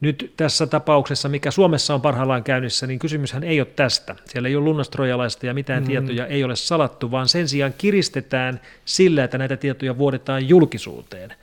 [0.01, 4.15] Nyt tässä tapauksessa, mikä Suomessa on parhaillaan käynnissä, niin kysymyshän ei ole tästä.
[4.25, 5.87] Siellä ei ole lunnastrojalaista ja mitään mm.
[5.87, 11.33] tietoja ei ole salattu, vaan sen sijaan kiristetään sillä, että näitä tietoja vuodetaan julkisuuteen.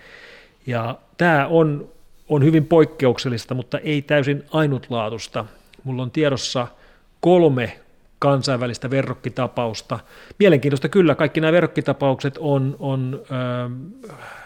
[0.66, 1.88] Ja tämä on,
[2.29, 5.45] on hyvin poikkeuksellista, mutta ei täysin ainutlaatusta.
[5.85, 6.66] Mulla on tiedossa
[7.21, 7.79] kolme
[8.19, 9.99] kansainvälistä verrokkitapausta.
[10.38, 14.46] Mielenkiintoista kyllä, kaikki nämä verrokkitapaukset on, on äh,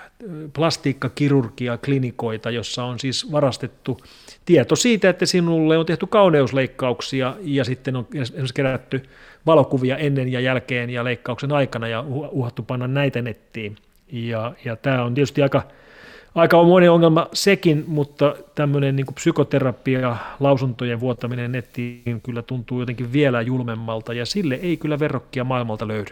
[0.52, 4.00] plastiikkakirurgia klinikoita, jossa on siis varastettu
[4.44, 9.02] tieto siitä, että sinulle on tehty kauneusleikkauksia ja sitten on esimerkiksi kerätty
[9.46, 13.76] valokuvia ennen ja jälkeen ja leikkauksen aikana ja uhattu panna näitä nettiin.
[14.12, 15.62] Ja, ja tämä on tietysti aika,
[16.34, 23.42] aika monen ongelma sekin, mutta tämmöinen niin psykoterapia, lausuntojen vuottaminen nettiin kyllä tuntuu jotenkin vielä
[23.42, 26.10] julmemmalta ja sille ei kyllä verrokkia maailmalta löydy.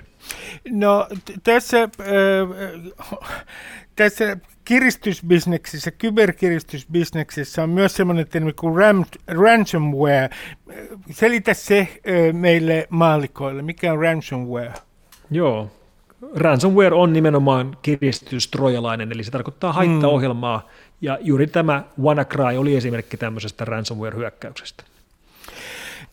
[0.70, 1.08] No
[1.44, 3.18] tässä äh,
[3.96, 10.30] tässä kiristysbisneksissä, kyberkiristysbisneksissä on myös semmoinen termi kuin ram, ransomware.
[11.10, 11.88] Selitä se
[12.32, 13.62] meille maallikoille.
[13.62, 14.72] Mikä on ransomware?
[15.30, 15.70] Joo,
[16.34, 20.64] ransomware on nimenomaan kiristystrojalainen, eli se tarkoittaa haittaohjelmaa, mm.
[21.00, 24.84] ja juuri tämä WannaCry oli esimerkki tämmöisestä ransomware-hyökkäyksestä.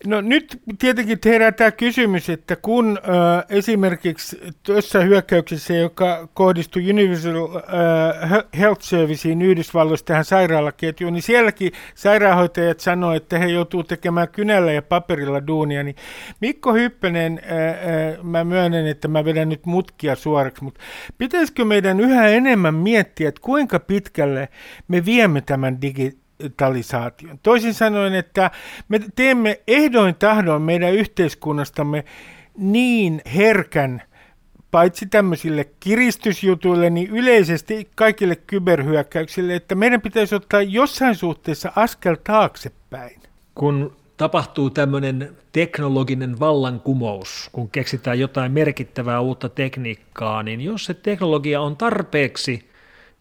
[0.06, 7.56] No nyt tietenkin herää tämä kysymys, että kun äh, esimerkiksi tuossa hyökkäyksessä, joka kohdistui Universal
[7.56, 14.72] äh, Health Serviceen Yhdysvalloissa tähän sairaalaketjuun, niin sielläkin sairaanhoitajat sanoivat, että he joutuu tekemään kynällä
[14.72, 15.84] ja paperilla duunia.
[15.84, 15.96] Niin
[16.42, 20.82] Mikko Hyppönen, äh, äh, mä myönnän, että mä vedän nyt mutkia suoraksi, mutta
[21.18, 24.50] pitäisikö meidän yhä enemmän miettiä, että kuinka pitkälle
[24.88, 27.40] me viemme tämän digi digitalisaation.
[27.44, 28.52] Toisin sanoen, että
[28.90, 32.06] me teemme ehdoin tahdoin meidän yhteiskunnastamme
[32.58, 34.02] niin herkän,
[34.72, 43.20] paitsi tämmöisille kiristysjutuille, niin yleisesti kaikille kyberhyökkäyksille, että meidän pitäisi ottaa jossain suhteessa askel taaksepäin.
[43.56, 51.62] Kun tapahtuu tämmöinen teknologinen vallankumous, kun keksitään jotain merkittävää uutta tekniikkaa, niin jos se teknologia
[51.62, 52.70] on tarpeeksi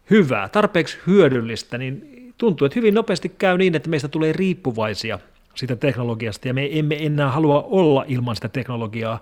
[0.09, 5.19] hyvää, tarpeeksi hyödyllistä, niin tuntuu, että hyvin nopeasti käy niin, että meistä tulee riippuvaisia
[5.55, 9.21] siitä teknologiasta ja me emme enää halua olla ilman sitä teknologiaa.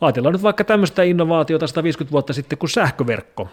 [0.00, 3.48] Ajatellaan nyt vaikka tämmöistä innovaatiota 150 vuotta sitten kuin sähköverkko.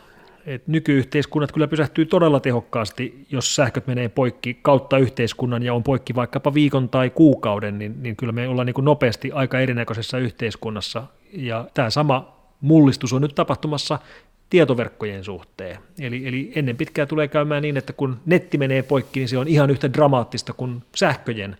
[0.45, 6.15] Et nykyyhteiskunnat kyllä pysähtyy todella tehokkaasti, jos sähköt menee poikki kautta yhteiskunnan ja on poikki
[6.15, 11.03] vaikkapa viikon tai kuukauden, niin, niin kyllä me ollaan niin kuin nopeasti aika erinäköisessä yhteiskunnassa.
[11.34, 13.99] Ja tämä sama mullistus on nyt tapahtumassa
[14.51, 15.77] tietoverkkojen suhteen.
[15.99, 19.47] Eli, eli ennen pitkää tulee käymään niin, että kun netti menee poikki, niin se on
[19.47, 21.57] ihan yhtä dramaattista kuin sähköjen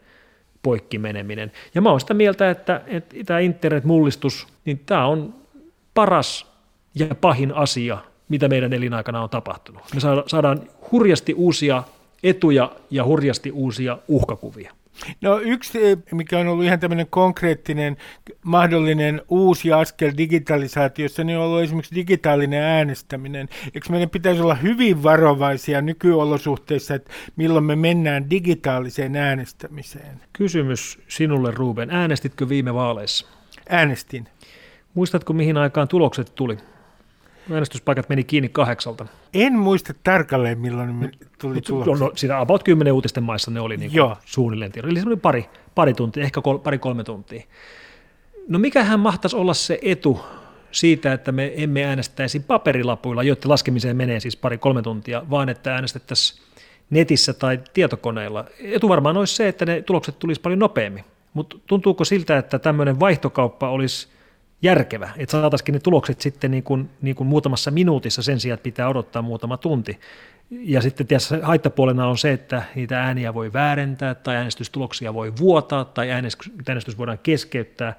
[0.64, 1.52] poikki meneminen.
[1.76, 5.36] Ja mä oon sitä mieltä, että, että tämä internetmullistus, niin tämä on
[5.94, 6.52] paras
[6.96, 7.98] ja pahin asia,
[8.30, 9.84] mitä meidän elinaikana on tapahtunut.
[9.94, 11.84] Me saadaan hurjasti uusia
[12.24, 14.74] etuja ja hurjasti uusia uhkakuvia.
[15.22, 17.98] No yksi, eh, mikä on ollut ihan tämmöinen konkreettinen
[18.44, 23.50] mahdollinen uusi askel digitalisaatiossa, niin on ollut esimerkiksi digitaalinen äänestäminen.
[23.66, 30.22] Eikö meidän pitäisi olla hyvin varovaisia nykyolosuhteissa, että milloin me mennään digitaaliseen äänestämiseen?
[30.34, 31.90] Kysymys sinulle, Ruben.
[31.92, 33.28] Äänestitkö viime vaaleissa?
[33.70, 34.28] Äänestin.
[34.94, 36.58] Muistatko, mihin aikaan tulokset tuli?
[37.52, 39.06] Äänestyspaikat meni kiinni kahdeksalta.
[39.34, 42.00] En muista tarkalleen, milloin me tuli tulokset.
[42.00, 44.72] No, siinä about kymmenen uutisten maissa ne oli niin kuin suunnilleen.
[44.84, 47.44] Eli se oli pari, pari tuntia, ehkä kol, pari-kolme tuntia.
[48.48, 50.22] No mikähän mahtaisi olla se etu
[50.72, 56.42] siitä, että me emme äänestäisi paperilapuilla, joiden laskemiseen menee siis pari-kolme tuntia, vaan että äänestettäisiin
[56.90, 58.46] netissä tai tietokoneilla.
[58.60, 61.04] Etu varmaan olisi se, että ne tulokset tulisi paljon nopeammin.
[61.34, 64.08] Mutta tuntuuko siltä, että tämmöinen vaihtokauppa olisi–
[64.62, 68.64] järkevä, että saataisiin ne tulokset sitten niin kuin, niin kuin muutamassa minuutissa sen sijaan, että
[68.64, 70.00] pitää odottaa muutama tunti.
[70.50, 75.86] Ja sitten tietysti haittapuolena on se, että niitä ääniä voi väärentää tai äänestystuloksia voi vuotaa
[75.86, 77.94] tai äänestys voidaan keskeyttää.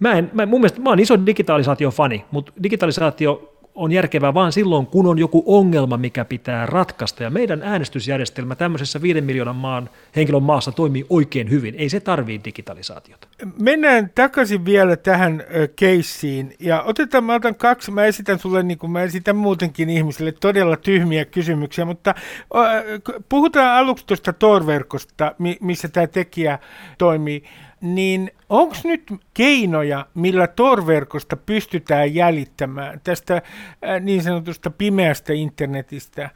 [0.00, 4.86] Mä en, mä, mun mielestä mä oon iso digitalisaatiofani, mutta digitalisaatio on järkevää vain silloin,
[4.86, 7.22] kun on joku ongelma, mikä pitää ratkaista.
[7.22, 11.74] Ja meidän äänestysjärjestelmä tämmöisessä viiden miljoonan maan henkilön maassa toimii oikein hyvin.
[11.74, 13.28] Ei se tarvii digitalisaatiota.
[13.60, 15.44] Mennään takaisin vielä tähän
[15.76, 16.54] keissiin.
[16.60, 20.76] Ja otetaan, mä otan kaksi, mä esitän sulle, niin kuin mä esitän muutenkin ihmisille, todella
[20.76, 22.14] tyhmiä kysymyksiä, mutta
[23.28, 26.58] puhutaan aluksi tuosta Tor-verkosta, missä tämä tekijä
[26.98, 27.42] toimii
[27.80, 33.42] niin onko nyt keinoja, millä torverkosta pystytään jäljittämään tästä äh,
[34.00, 36.30] niin sanotusta pimeästä internetistä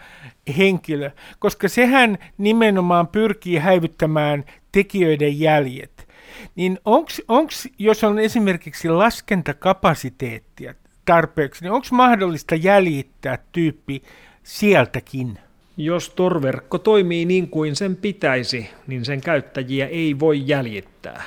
[0.59, 6.09] henkilö, koska sehän nimenomaan pyrkii häivyttämään tekijöiden jäljet.
[6.55, 10.75] Niin onko, jos on esimerkiksi laskentakapasiteettia
[11.05, 14.03] tarpeeksi, niin onko mahdollista jäljittää tyyppi
[14.43, 15.39] sieltäkin?
[15.85, 21.23] Jos torverkko toimii niin kuin sen pitäisi, niin sen käyttäjiä ei voi jäljittää.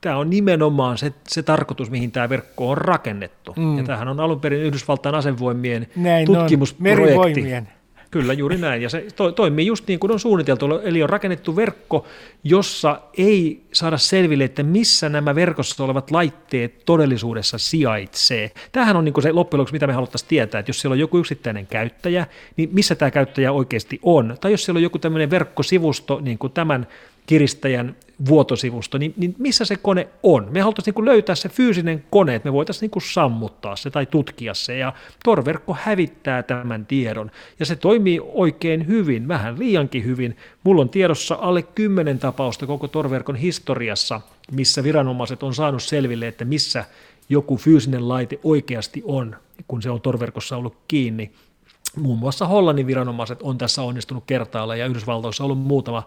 [0.00, 3.54] Tämä on nimenomaan se, se tarkoitus, mihin tämä verkko on rakennettu.
[3.56, 3.78] Mm.
[3.78, 7.54] Ja tämähän on alun perin Yhdysvaltain asevoimien Näin tutkimusprojekti.
[7.54, 7.66] On,
[8.10, 8.82] Kyllä, juuri näin.
[8.82, 10.66] Ja se to, toimii just niin kuin on suunniteltu.
[10.84, 12.06] Eli on rakennettu verkko,
[12.44, 18.50] jossa ei saada selville, että missä nämä verkossa olevat laitteet todellisuudessa sijaitsee.
[18.72, 20.98] Tämähän on niin kuin se loppujen lopuksi, mitä me haluttaisiin tietää, että jos siellä on
[20.98, 24.36] joku yksittäinen käyttäjä, niin missä tämä käyttäjä oikeasti on.
[24.40, 26.86] Tai jos siellä on joku tämmöinen verkkosivusto, niin kuin tämän
[27.30, 27.96] kiristäjän
[28.28, 30.48] vuotosivusto, niin, niin missä se kone on?
[30.50, 34.54] Me haluttaisiin niin löytää se fyysinen kone, että me voitaisiin niin sammuttaa se tai tutkia
[34.54, 34.92] se, ja
[35.24, 40.36] Tor-verkko hävittää tämän tiedon, ja se toimii oikein hyvin, vähän liiankin hyvin.
[40.64, 44.20] Mulla on tiedossa alle kymmenen tapausta koko Tor-verkon historiassa,
[44.52, 46.84] missä viranomaiset on saanut selville, että missä
[47.28, 49.36] joku fyysinen laite oikeasti on,
[49.68, 51.30] kun se on Tor-verkossa ollut kiinni.
[51.96, 56.02] Muun muassa Hollannin viranomaiset on tässä onnistunut kertaalla, ja Yhdysvaltoissa on ollut muutama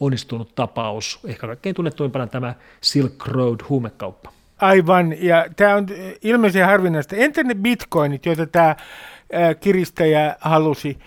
[0.00, 4.32] onnistunut tapaus, ehkä kaikkein tunnetuimpana tämä Silk Road huumekauppa.
[4.58, 5.86] Aivan, ja tämä on
[6.22, 7.16] ilmeisen harvinaista.
[7.16, 8.76] Entä ne bitcoinit, joita tämä
[9.60, 10.98] kiristäjä halusi?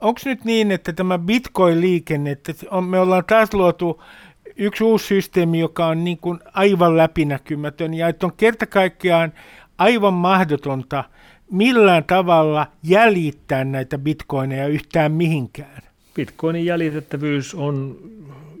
[0.00, 2.52] Onko nyt niin, että tämä bitcoin-liikenne, että
[2.88, 4.02] me ollaan taas luotu
[4.56, 9.32] yksi uusi systeemi, joka on niin kuin aivan läpinäkymätön, ja että on kerta kaikkiaan
[9.78, 11.04] aivan mahdotonta
[11.50, 15.82] millään tavalla jäljittää näitä bitcoineja yhtään mihinkään.
[16.20, 17.98] Bitcoinin jäljitettävyys on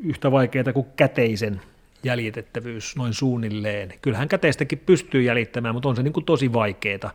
[0.04, 1.60] yhtä vaikeaa kuin käteisen
[2.04, 3.94] jäljitettävyys noin suunnilleen.
[4.02, 7.10] Kyllähän käteistäkin pystyy jäljittämään, mutta on se niin kuin tosi vaikeaa.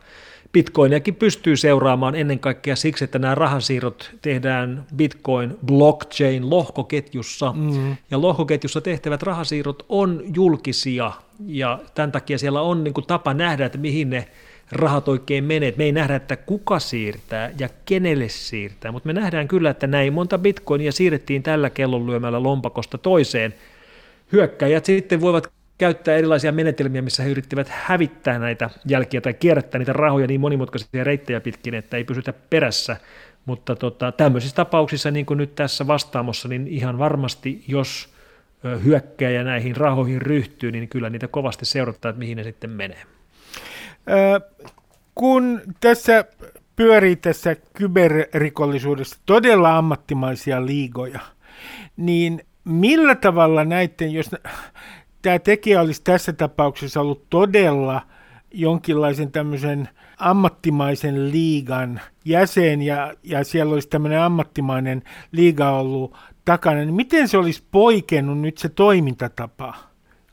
[0.52, 7.96] Bitcoiniakin pystyy seuraamaan ennen kaikkea siksi, että nämä rahansiirrot tehdään Bitcoin blockchain lohkoketjussa, mm.
[8.10, 11.12] ja lohkoketjussa tehtävät rahansiirrot on julkisia,
[11.46, 14.28] ja tämän takia siellä on niin kuin tapa nähdä, että mihin ne
[14.72, 15.74] rahat oikein menee.
[15.76, 20.12] Me ei nähdä, että kuka siirtää ja kenelle siirtää, mutta me nähdään kyllä, että näin
[20.12, 23.54] monta bitcoinia siirrettiin tällä kellonlyömällä lompakosta toiseen.
[24.32, 29.92] Hyökkäjät sitten voivat käyttää erilaisia menetelmiä, missä he yrittivät hävittää näitä jälkiä tai kierrättää niitä
[29.92, 32.96] rahoja niin monimutkaisia reittejä pitkin, että ei pysytä perässä.
[33.44, 38.08] Mutta tota, tämmöisissä tapauksissa, niin kuin nyt tässä vastaamossa, niin ihan varmasti, jos
[38.84, 43.02] hyökkäjä näihin rahoihin ryhtyy, niin kyllä niitä kovasti seurataan, että mihin ne sitten menee.
[45.14, 46.24] Kun tässä
[46.76, 51.20] pyörii tässä kyberrikollisuudessa todella ammattimaisia liigoja,
[51.96, 54.30] niin millä tavalla näiden, jos
[55.22, 58.02] tämä tekijä olisi tässä tapauksessa ollut todella
[58.54, 59.88] jonkinlaisen tämmöisen
[60.18, 67.38] ammattimaisen liigan jäsen ja, ja siellä olisi tämmöinen ammattimainen liiga ollut takana, niin miten se
[67.38, 69.74] olisi poikennut nyt se toimintatapa?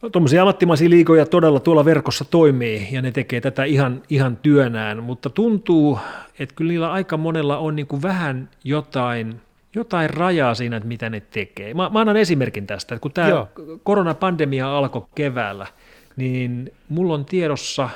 [0.04, 5.04] No, Tuommoisia ammattimaisia liigoja todella tuolla verkossa toimii ja ne tekee tätä ihan, ihan työnään,
[5.04, 6.00] mutta tuntuu,
[6.40, 9.36] että kyllä niillä aika monella on niin kuin vähän jotain–
[9.76, 11.74] jotain rajaa siinä, että mitä ne tekee.
[11.74, 13.50] Mä, mä annan esimerkin tästä, että kun tämä Joo.
[13.84, 15.68] koronapandemia alkoi keväällä,
[16.16, 17.90] niin mulla on tiedossa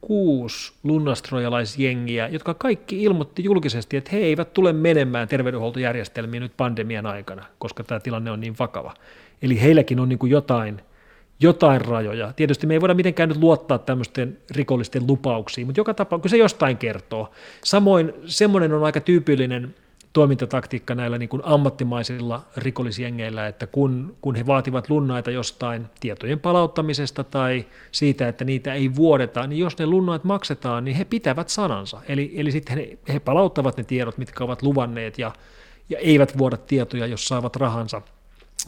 [0.00, 7.46] kuusi lunnastrojalaisjengiä, jotka kaikki ilmoitti julkisesti, että he eivät tule menemään terveydenhuoltojärjestelmiin nyt pandemian aikana,
[7.58, 8.94] koska tämä tilanne on niin vakava.
[9.42, 10.82] Eli heilläkin on niin kuin jotain,
[11.40, 12.32] jotain rajoja.
[12.32, 16.76] Tietysti me ei voida mitenkään nyt luottaa tämmöisten rikollisten lupauksiin, mutta joka tapauksessa se jostain
[16.76, 17.30] kertoo.
[17.64, 19.74] Samoin semmoinen on aika tyypillinen
[20.12, 27.24] toimintataktiikka näillä niin kuin ammattimaisilla rikollisjengeillä, että kun, kun he vaativat lunnaita jostain tietojen palauttamisesta
[27.24, 32.00] tai siitä, että niitä ei vuodeta, niin jos ne lunnait maksetaan, niin he pitävät sanansa.
[32.08, 35.32] Eli, eli sitten he, he palauttavat ne tiedot, mitkä ovat luvanneet ja,
[35.88, 38.02] ja eivät vuoda tietoja, jos saavat rahansa.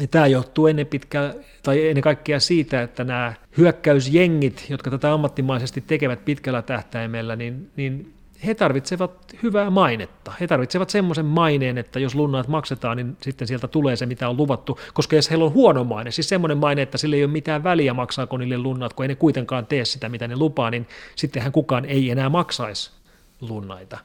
[0.01, 5.81] Ja tämä johtuu ennen, pitkä, tai ennen kaikkea siitä, että nämä hyökkäysjengit, jotka tätä ammattimaisesti
[5.81, 8.15] tekevät pitkällä tähtäimellä, niin, niin
[8.47, 10.33] he tarvitsevat hyvää mainetta.
[10.41, 14.37] He tarvitsevat semmoisen maineen, että jos lunnaat maksetaan, niin sitten sieltä tulee se, mitä on
[14.37, 14.79] luvattu.
[14.95, 17.95] Koska jos heillä on huono maine, siis semmoinen maine, että sille ei ole mitään väliä
[17.95, 21.85] maksaako niille lunnaat, kun ei ne kuitenkaan tee sitä, mitä ne lupaa, niin sittenhän kukaan
[21.85, 23.02] ei enää maksaisi
[23.49, 23.99] lunnaita.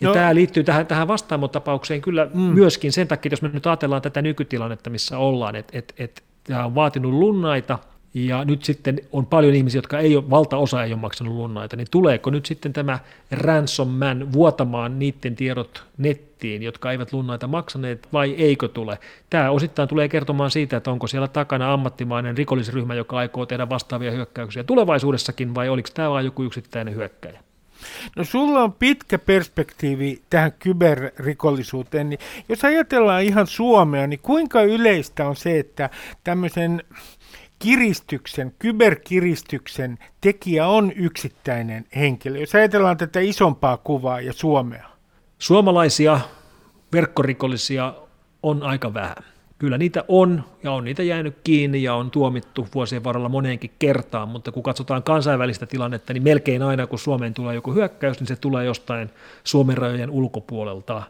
[0.00, 0.14] Ja no.
[0.14, 2.40] tämä liittyy tähän, tähän vastaamotapaukseen kyllä mm.
[2.40, 6.64] myöskin sen takia, jos me nyt ajatellaan tätä nykytilannetta, missä ollaan, että et, et, tämä
[6.64, 7.78] on vaatinut lunnaita–
[8.14, 11.86] ja nyt sitten on paljon ihmisiä, jotka ei ole, valtaosa ei ole maksanut lunnaita, niin
[11.90, 12.98] tuleeko nyt sitten tämä
[13.30, 18.98] ransom man vuotamaan niiden tiedot nettiin, jotka eivät lunnaita maksaneet, vai eikö tule?
[19.30, 24.10] Tämä osittain tulee kertomaan siitä, että onko siellä takana ammattimainen rikollisryhmä, joka aikoo tehdä vastaavia
[24.10, 27.40] hyökkäyksiä tulevaisuudessakin, vai oliko tämä vain joku yksittäinen hyökkäjä?
[28.16, 35.28] No sulla on pitkä perspektiivi tähän kyberrikollisuuteen, niin jos ajatellaan ihan Suomea, niin kuinka yleistä
[35.28, 35.90] on se, että
[36.24, 36.82] tämmöisen
[37.58, 42.38] kiristyksen, kyberkiristyksen tekijä on yksittäinen henkilö.
[42.38, 44.88] Jos ajatellaan tätä isompaa kuvaa ja Suomea.
[45.38, 46.20] Suomalaisia
[46.92, 47.94] verkkorikollisia
[48.42, 49.24] on aika vähän.
[49.60, 54.28] Kyllä niitä on, ja on niitä jäänyt kiinni ja on tuomittu vuosien varrella moneenkin kertaan,
[54.28, 58.36] mutta kun katsotaan kansainvälistä tilannetta, niin melkein aina kun Suomeen tulee joku hyökkäys, niin se
[58.36, 59.10] tulee jostain
[59.44, 61.02] Suomen rajojen ulkopuolelta.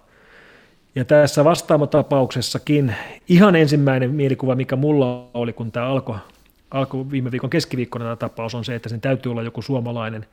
[0.95, 2.95] Ja tässä vastaamotapauksessakin
[3.29, 6.17] ihan ensimmäinen mielikuva, mikä mulla oli, kun tämä alkoi
[6.71, 10.27] alkoi viime viikon keskiviikkona tämä tapaus on se, että sen täytyy olla joku suomalainen,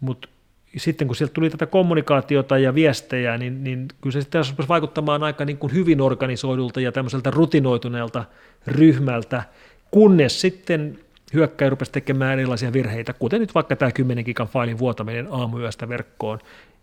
[0.00, 0.28] mutta
[0.76, 5.22] sitten kun sieltä tuli tätä kommunikaatiota ja viestejä, niin, niin kyllä se sitten rupesi vaikuttamaan
[5.22, 8.24] aika niin kuin hyvin organisoidulta ja tämmöiseltä rutinoituneelta
[8.66, 9.42] ryhmältä,
[9.90, 10.98] kunnes sitten
[11.34, 16.38] hyökkäjä rupesi tekemään erilaisia virheitä, kuten nyt vaikka tämä 10 gigan failin vuotaminen aamuyöstä verkkoon,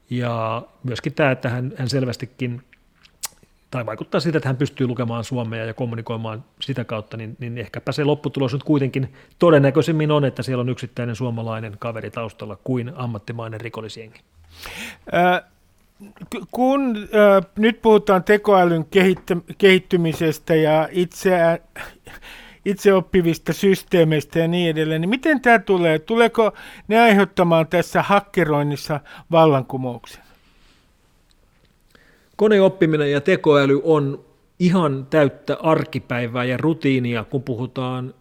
[0.10, 2.62] ja myöskin tämä, että hän, hän selvästikin
[3.74, 7.92] tai vaikuttaa siltä, että hän pystyy lukemaan suomea ja kommunikoimaan sitä kautta, niin, niin ehkäpä
[7.92, 13.62] se lopputulos nyt kuitenkin todennäköisemmin on, että siellä on yksittäinen suomalainen kaveri taustalla kuin ammattimainen
[13.62, 14.20] rikollisjengi.
[15.14, 15.42] Äh,
[16.52, 18.86] kun äh, nyt puhutaan tekoälyn
[19.58, 21.62] kehittymisestä ja itse,
[22.66, 26.00] itseoppivista systeemeistä ja niin edelleen, niin miten tämä tulee?
[26.00, 26.54] Tuleeko
[26.88, 29.00] ne aiheuttamaan tässä hakkeroinnissa
[29.32, 30.24] vallankumouksen?
[32.36, 34.26] Koneoppiminen ja tekoäly on
[34.60, 38.14] ihan täyttä arkipäivää ja rutiinia, kun puhutaan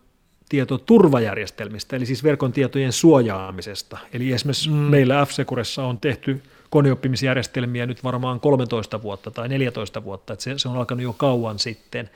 [0.49, 3.99] tietoturvajärjestelmistä, eli siis verkon tietojen suojaamisesta.
[4.13, 4.75] Eli esimerkiksi mm.
[4.75, 5.31] meillä f
[5.79, 11.03] on tehty koneoppimisjärjestelmiä nyt varmaan 13 vuotta tai 14 vuotta, että se, se on alkanut
[11.03, 12.11] jo kauan sitten.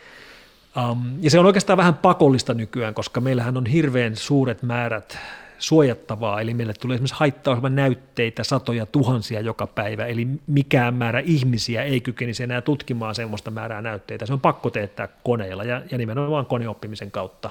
[0.90, 5.18] Um, ja se on oikeastaan vähän pakollista nykyään, koska meillähän on hirveän suuret määrät
[5.58, 11.82] suojattavaa, eli meille tulee esimerkiksi haittaohjelman näytteitä satoja tuhansia joka päivä, eli mikään määrä ihmisiä
[11.82, 14.26] ei kykenisi enää tutkimaan sellaista määrää näytteitä.
[14.26, 17.50] Se on pakko teettää koneilla ja, ja nimenomaan koneoppimisen kautta.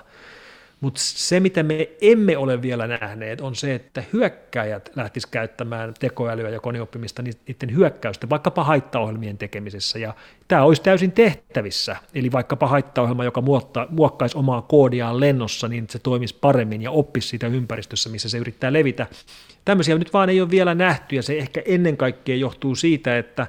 [0.85, 6.49] Mutta se, mitä me emme ole vielä nähneet, on se, että hyökkäjät lähtisivät käyttämään tekoälyä
[6.49, 9.99] ja koneoppimista niiden hyökkäysten, vaikkapa haittaohjelmien tekemisessä.
[9.99, 10.13] Ja
[10.47, 11.95] tämä olisi täysin tehtävissä.
[12.13, 13.43] Eli vaikkapa haittaohjelma, joka
[13.89, 18.73] muokkaisi omaa koodiaan lennossa, niin se toimisi paremmin ja oppisi siitä ympäristössä, missä se yrittää
[18.73, 19.07] levitä.
[19.65, 23.47] Tämmöisiä nyt vaan ei ole vielä nähty, ja se ehkä ennen kaikkea johtuu siitä, että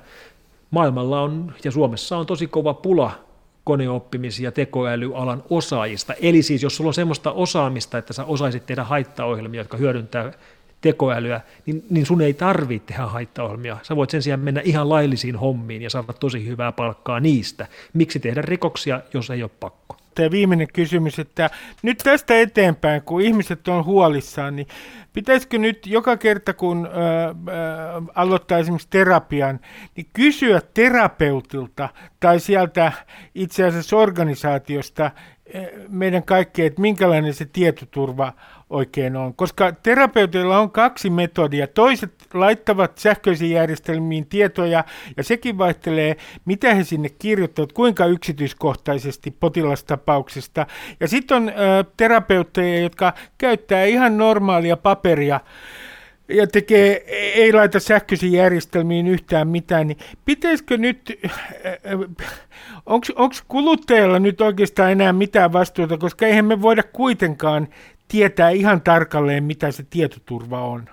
[0.71, 3.26] maailmalla on ja Suomessa on tosi kova pula
[3.71, 6.15] koneoppimis- ja tekoälyalan osaajista.
[6.21, 10.33] Eli siis jos sulla on semmoista osaamista, että sä osaisit tehdä haittaohjelmia, jotka hyödyntää
[10.81, 13.77] tekoälyä, niin, niin sun ei tarvitse tehdä haittaohjelmia.
[13.83, 17.67] Sä voit sen sijaan mennä ihan laillisiin hommiin ja saada tosi hyvää palkkaa niistä.
[17.93, 19.97] Miksi tehdä rikoksia, jos ei ole pakko?
[20.17, 21.51] Tämä viimeinen kysymys, että
[21.83, 24.67] nyt tästä eteenpäin, kun ihmiset on huolissaan, niin
[25.13, 27.35] pitäisikö nyt joka kerta, kun ää, ää,
[28.15, 29.61] aloittaa esimerkiksi terapian,
[29.97, 31.89] niin kysyä terapeutilta
[32.21, 32.93] tai sieltä
[33.35, 35.11] itse asiassa organisaatiosta
[35.89, 38.33] meidän kaikkeen, että minkälainen se tietoturva
[38.71, 39.35] oikein on.
[39.35, 41.67] Koska terapeuteilla on kaksi metodia.
[41.67, 44.85] Toiset laittavat sähköisiin järjestelmiin tietoja,
[45.17, 50.67] ja sekin vaihtelee, mitä he sinne kirjoittavat, kuinka yksityiskohtaisesti potilastapauksesta.
[51.01, 51.53] Ja sitten on ö,
[51.97, 55.41] terapeutteja, jotka käyttää ihan normaalia paperia,
[56.29, 57.05] ja tekee,
[57.35, 61.21] ei laita sähköisiin järjestelmiin yhtään mitään, niin pitäisikö nyt,
[62.87, 67.69] onko kuluttajalla nyt oikeastaan enää mitään vastuuta, koska eihän me voida kuitenkaan
[68.09, 70.89] tietää ihan tarkalleen, mitä se tietoturva on.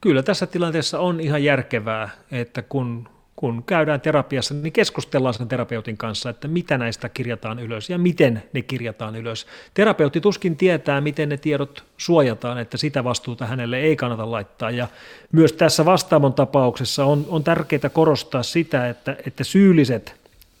[0.00, 3.08] Kyllä tässä tilanteessa on ihan järkevää, että kun,
[3.42, 8.42] kun käydään terapiassa, niin keskustellaan sen terapeutin kanssa, että mitä näistä kirjataan ylös ja miten
[8.52, 9.46] ne kirjataan ylös.
[9.74, 14.70] Terapeutti tuskin tietää, miten ne tiedot suojataan, että sitä vastuuta hänelle ei kannata laittaa.
[14.70, 14.88] Ja
[15.32, 20.14] myös tässä vastaamon tapauksessa on, on tärkeää korostaa sitä, että, että syylliset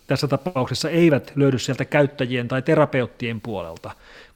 [0.06, 3.90] tässä tapauksessa eivät löydy sieltä käyttäjien tai terapeuttien puolelta.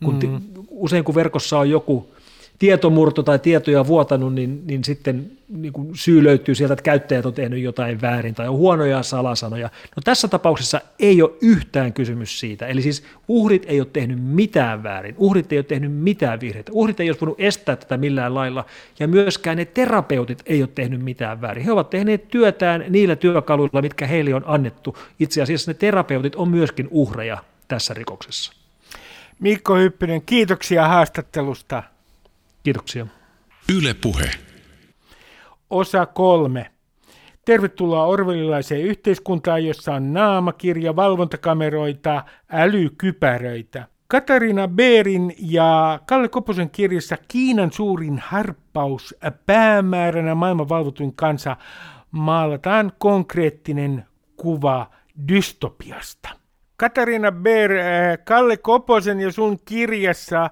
[0.05, 0.41] Kun mm.
[0.69, 2.16] usein kun verkossa on joku
[2.59, 7.35] tietomurto tai tietoja vuotanut, niin, niin sitten niin kuin syy löytyy sieltä, että käyttäjät on
[7.35, 9.71] tehnyt jotain väärin tai on huonoja salasanoja.
[9.97, 12.67] No tässä tapauksessa ei ole yhtään kysymys siitä.
[12.67, 17.01] Eli siis uhrit ei ole tehnyt mitään väärin, uhrit ei ole tehnyt mitään virheitä, uhrit
[17.01, 18.65] ei ole voinut estää tätä millään lailla,
[18.99, 21.65] ja myöskään ne terapeutit ei ole tehnyt mitään väärin.
[21.65, 24.99] He ovat tehneet työtään niillä työkaluilla, mitkä heille on annettu.
[25.19, 27.39] Itse asiassa ne terapeutit on myöskin uhreja
[27.69, 28.53] tässä rikoksessa.
[29.41, 31.83] Mikko Hyppinen, kiitoksia haastattelusta.
[32.67, 33.07] Kiitoksia.
[33.77, 34.31] Yle Puhe.
[35.71, 36.71] Osa kolme.
[37.45, 43.87] Tervetuloa orvelilaiseen yhteiskuntaan, jossa on naamakirja, valvontakameroita, älykypäröitä.
[44.09, 49.15] Katarina Beerin ja Kalle Koposen kirjassa Kiinan suurin harppaus
[49.47, 51.57] päämääränä maailman valvotuin kansa
[52.11, 54.07] maalataan konkreettinen
[54.37, 54.91] kuva
[55.29, 56.29] dystopiasta.
[56.77, 60.51] Katarina Beer, äh, Kalle Koposen ja sun kirjassa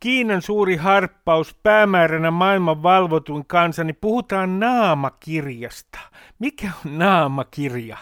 [0.00, 5.98] Kiinan suuri harppaus päämääränä maailman valvotuin kansa, niin puhutaan naamakirjasta.
[6.38, 7.96] Mikä on naamakirja?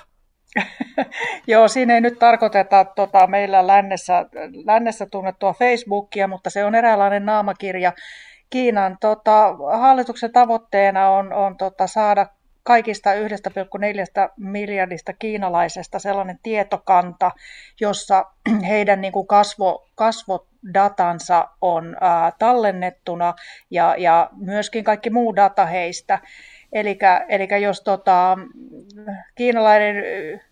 [1.47, 4.27] Joo, siinä ei nyt tarkoiteta tota, meillä lännessä,
[4.65, 7.93] lännessä tunnettua Facebookia, mutta se on eräänlainen naamakirja.
[8.51, 12.27] Kiinan tota, hallituksen tavoitteena on, on tota, saada
[12.63, 13.19] kaikista 1,4
[14.37, 17.31] miljardista kiinalaisesta sellainen tietokanta,
[17.81, 18.25] jossa
[18.69, 23.35] heidän niin kuin kasvo, kasvodatansa on ää, tallennettuna
[23.71, 26.19] ja, ja myöskin kaikki muu data heistä.
[26.73, 26.99] Eli
[27.63, 28.39] jos tota,
[29.35, 29.97] kiinalainen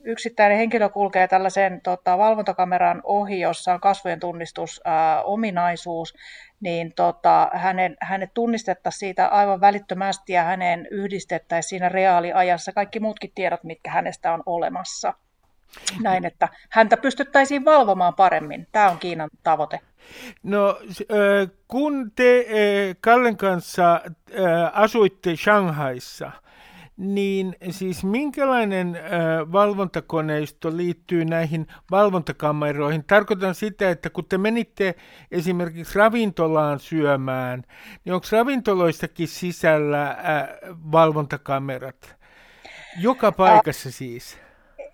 [0.04, 6.14] yksittäinen henkilö kulkee tällaisen tota, valvontakameran ohi, jossa on kasvojen tunnistusominaisuus,
[6.60, 13.32] niin tota, hänen, hänet tunnistettaisiin siitä aivan välittömästi ja häneen yhdistettäisiin siinä reaaliajassa kaikki muutkin
[13.34, 15.14] tiedot, mitkä hänestä on olemassa.
[16.02, 18.66] Näin, että häntä pystyttäisiin valvomaan paremmin.
[18.72, 19.80] Tämä on Kiinan tavoite.
[20.42, 20.78] No,
[21.68, 22.46] kun te
[23.00, 24.00] Kallen kanssa
[24.72, 26.30] asuitte Shanghaissa,
[26.96, 28.98] niin siis minkälainen
[29.52, 33.04] valvontakoneisto liittyy näihin valvontakameroihin?
[33.04, 34.94] Tarkoitan sitä, että kun te menitte
[35.30, 37.62] esimerkiksi ravintolaan syömään,
[38.04, 40.16] niin onko ravintoloissakin sisällä
[40.92, 42.16] valvontakamerat?
[43.00, 44.38] Joka paikassa siis.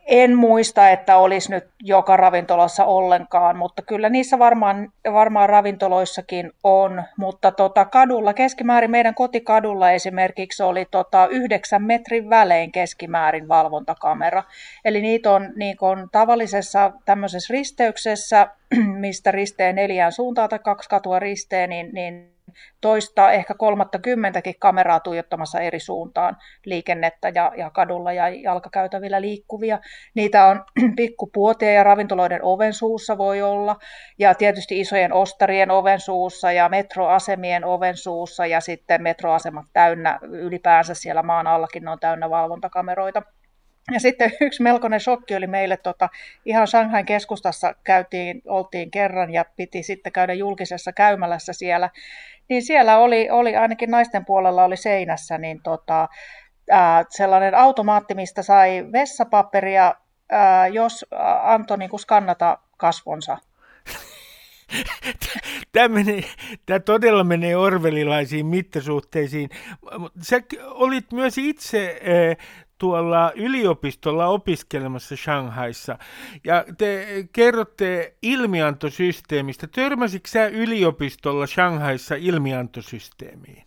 [0.07, 7.03] En muista, että olisi nyt joka ravintolassa ollenkaan, mutta kyllä niissä varmaan, varmaan ravintoloissakin on.
[7.19, 14.43] Mutta tota, kadulla, keskimäärin meidän kotikadulla esimerkiksi oli tota, yhdeksän metrin välein keskimäärin valvontakamera.
[14.85, 18.49] Eli niitä on, niin on tavallisessa tämmöisessä risteyksessä,
[19.07, 22.36] mistä risteen neljään suuntaan tai kaksi katua risteen, niin, niin
[22.81, 29.79] toista, ehkä kolmatta kymmentäkin kameraa tuijottamassa eri suuntaan liikennettä ja, ja kadulla ja jalkakäytävillä liikkuvia.
[30.15, 30.65] Niitä on
[30.97, 33.77] pikkupuotia ja ravintoloiden oven suussa voi olla
[34.19, 40.95] ja tietysti isojen ostarien oven suussa ja metroasemien oven suussa ja sitten metroasemat täynnä ylipäänsä
[40.95, 43.23] siellä maan allakin ne on täynnä valvontakameroita.
[43.93, 46.09] Ja sitten yksi melkoinen shokki oli meille, tota,
[46.45, 51.91] ihan Shanghain keskustassa käytiin, oltiin kerran ja piti sitten käydä julkisessa käymälässä siellä,
[52.49, 56.09] niin siellä oli, oli ainakin naisten puolella oli seinässä niin tota,
[56.71, 59.95] ää, sellainen automaatti, mistä sai vessapaperia,
[60.31, 61.07] ää, jos
[61.43, 63.39] antoi niin skannata kasvonsa.
[65.73, 66.23] Tämä, menee,
[66.67, 69.51] tämä todella menee orvelilaisiin mittasuhteisiin.
[70.23, 72.01] Sä olit myös itse
[72.79, 75.99] tuolla yliopistolla opiskelemassa Shanghaissa.
[76.45, 79.67] Ja te kerrotte ilmiantosysteemistä.
[79.67, 83.65] Törmäsitkö sä yliopistolla Shanghaissa ilmiantosysteemiin?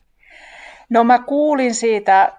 [0.90, 2.34] No mä kuulin siitä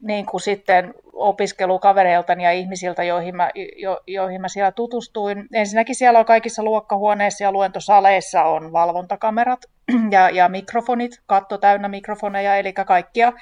[0.00, 5.46] niin kuin sitten opiskelukavereiltani ja ihmisiltä, joihin mä, jo, joihin mä siellä tutustuin.
[5.52, 9.60] Ensinnäkin siellä on kaikissa luokkahuoneissa ja luentosaleissa on valvontakamerat
[10.10, 13.32] ja, ja mikrofonit, katto täynnä mikrofoneja, eli kaikkia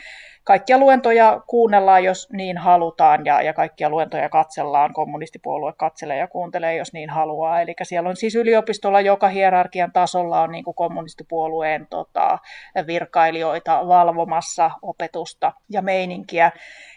[0.45, 6.77] kaikkia luentoja kuunnellaan, jos niin halutaan, ja, ja kaikkia luentoja katsellaan, kommunistipuolue katselee ja kuuntelee,
[6.77, 7.61] jos niin haluaa.
[7.61, 12.39] Eli siellä on siis yliopistolla joka hierarkian tasolla on niin kuin kommunistipuolueen tota,
[12.87, 16.53] virkailijoita valvomassa opetusta ja meininkiä.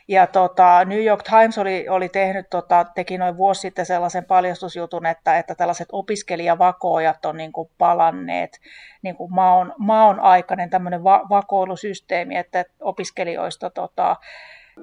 [0.08, 5.06] Ja tota, New York Times oli, oli tehnyt, tota, teki noin vuosi sitten sellaisen paljastusjutun,
[5.06, 8.60] että, että tällaiset opiskelijavakoojat on niin kuin palanneet
[9.02, 14.16] niin kuin maon, maon aikainen tämmöinen va- vakoilusysteemi, että opiskelijoista tota,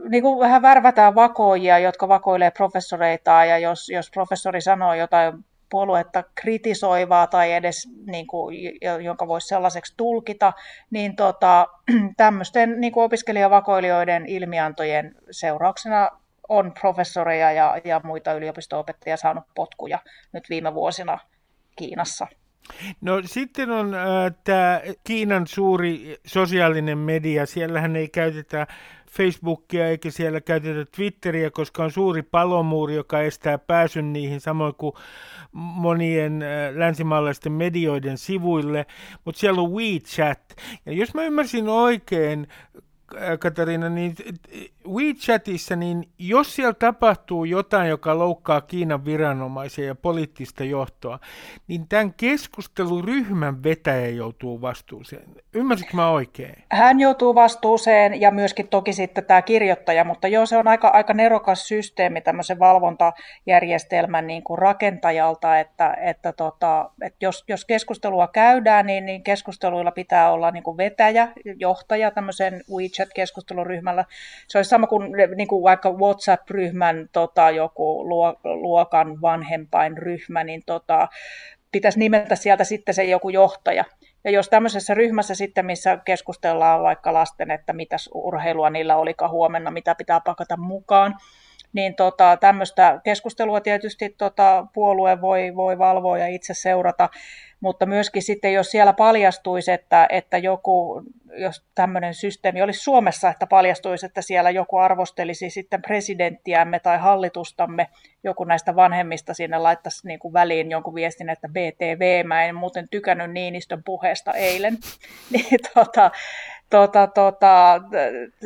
[0.08, 5.44] niin kuin vähän värvätään vakoojia, jotka vakoilee professoreita, ja jos, jos professori sanoo jotain
[5.74, 8.56] puoluetta kritisoivaa tai edes niin kuin,
[9.04, 10.52] jonka voisi sellaiseksi tulkita,
[10.90, 11.66] niin tota,
[12.16, 16.10] tämmöisten niin kuin opiskelijavakoilijoiden ilmiantojen seurauksena
[16.48, 19.98] on professoreja ja, ja muita yliopisto-opettajia saanut potkuja
[20.32, 21.18] nyt viime vuosina
[21.76, 22.26] Kiinassa.
[23.00, 24.02] No sitten on äh,
[24.44, 27.46] tämä Kiinan suuri sosiaalinen media.
[27.46, 28.66] Siellähän ei käytetä
[29.10, 34.92] Facebookia eikä siellä käytetä Twitteriä, koska on suuri palomuuri, joka estää pääsyn niihin, samoin kuin
[35.52, 38.86] monien äh, länsimaalaisten medioiden sivuille.
[39.24, 40.56] Mutta siellä on WeChat.
[40.86, 42.46] Ja jos mä ymmärsin oikein,
[43.16, 44.14] Äh, Katariina, niin
[44.88, 51.18] WeChatissa, niin jos siellä tapahtuu jotain, joka loukkaa Kiinan viranomaisia ja poliittista johtoa,
[51.66, 55.24] niin tämän keskusteluryhmän vetäjä joutuu vastuuseen.
[55.54, 56.54] Ymmärsitkö mä oikein?
[56.72, 61.14] Hän joutuu vastuuseen ja myöskin toki sitten tämä kirjoittaja, mutta joo, se on aika, aika
[61.14, 68.86] nerokas systeemi tämmöisen valvontajärjestelmän niin kuin rakentajalta, että, että, tota, että jos, jos keskustelua käydään,
[68.86, 71.28] niin, niin keskusteluilla pitää olla niin kuin vetäjä,
[71.58, 74.04] johtaja tämmöisen WeChat chat-keskusteluryhmällä.
[74.48, 78.04] Se olisi sama kuin, niin kuin vaikka WhatsApp-ryhmän tota, joku
[78.44, 81.08] luokan vanhempainryhmä, niin tota,
[81.72, 83.84] pitäisi nimetä sieltä sitten se joku johtaja.
[84.24, 89.70] Ja jos tämmöisessä ryhmässä sitten, missä keskustellaan vaikka lasten, että mitä urheilua niillä olikaan huomenna,
[89.70, 91.14] mitä pitää pakata mukaan,
[91.74, 97.08] niin tota, tämmöistä keskustelua tietysti tota, puolue voi, voi valvoa ja itse seurata,
[97.60, 101.02] mutta myöskin sitten, jos siellä paljastuisi, että, että joku,
[101.36, 107.88] jos tämmöinen systeemi olisi Suomessa, että paljastuisi, että siellä joku arvostelisi sitten presidenttiämme tai hallitustamme,
[108.24, 112.88] joku näistä vanhemmista sinne laittaisi niin kuin väliin jonkun viestin, että BTV, mä en muuten
[112.88, 114.78] tykännyt Niinistön puheesta eilen,
[115.32, 116.10] niin tota,
[116.70, 117.80] tota, tota,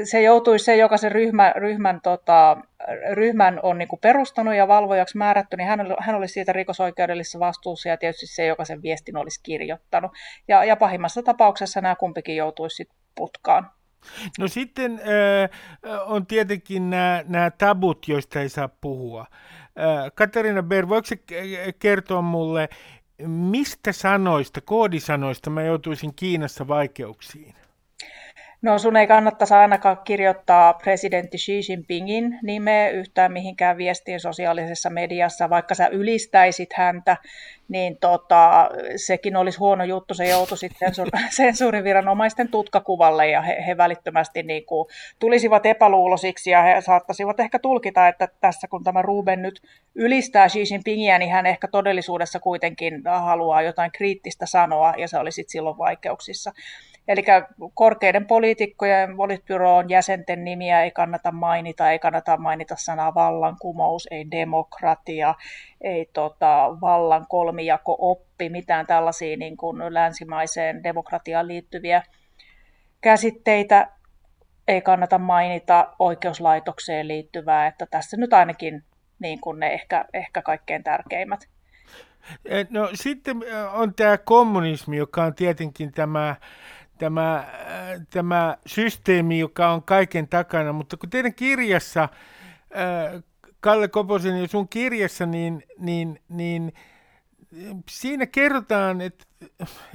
[0.05, 2.57] se joutuisi se, joka sen ryhmä, ryhmän, tota,
[3.13, 7.89] ryhmän on niin kuin perustanut ja valvojaksi määrätty, niin hän, hän olisi siitä rikosoikeudellisessa vastuussa
[7.89, 10.13] ja tietysti se, joka sen viestin olisi kirjoittanut.
[10.49, 13.71] Ja, ja pahimmassa tapauksessa nämä kumpikin joutuisi putkaan.
[14.39, 15.51] No sitten äh,
[16.07, 19.27] on tietenkin nämä, nämä tabut, joista ei saa puhua.
[19.79, 21.09] Äh, Katarina Ber, voiko
[21.79, 22.69] kertoa mulle,
[23.27, 27.55] mistä sanoista, koodisanoista mä joutuisin Kiinassa vaikeuksiin?
[28.63, 35.51] No sun ei kannattaisi ainakaan kirjoittaa presidentti Xi Jinpingin nimeä yhtään mihinkään viestiin sosiaalisessa mediassa,
[35.51, 37.17] vaikka sä ylistäisit häntä,
[37.69, 40.93] niin tota, sekin olisi huono juttu, se joutui sitten
[41.31, 44.89] sensuuriviranomaisten tutkakuvalle ja he, he välittömästi niin kuin
[45.19, 49.63] tulisivat epäluulosiksi ja he saattaisivat ehkä tulkita, että tässä kun tämä Ruben nyt
[49.95, 55.45] ylistää Xi Jinpingiä, niin hän ehkä todellisuudessa kuitenkin haluaa jotain kriittistä sanoa ja se olisi
[55.47, 56.53] silloin vaikeuksissa.
[57.09, 57.23] Eli
[57.75, 65.35] korkeiden poliitikkojen politbyroon jäsenten nimiä ei kannata mainita, ei kannata mainita sanaa vallankumous, ei demokratia,
[65.81, 72.03] ei tota, vallan kolmijako oppi, mitään tällaisia niin kuin länsimaiseen demokratiaan liittyviä
[73.01, 73.89] käsitteitä
[74.69, 78.85] ei kannata mainita oikeuslaitokseen liittyvää, että tässä nyt ainakin
[79.19, 81.49] niin kuin ne ehkä, ehkä kaikkein tärkeimmät.
[82.45, 83.37] Eh, no sitten
[83.73, 86.37] on tämä kommunismi, joka on tietenkin tämä
[86.99, 87.47] tämä, äh,
[88.11, 93.23] tämä systeemi, joka on kaiken takana, mutta kun teidän kirjassa, äh,
[93.61, 96.73] Kalle Koposen ja sun kirjassa, niin, niin, niin
[97.91, 99.25] siinä kerrotaan, että,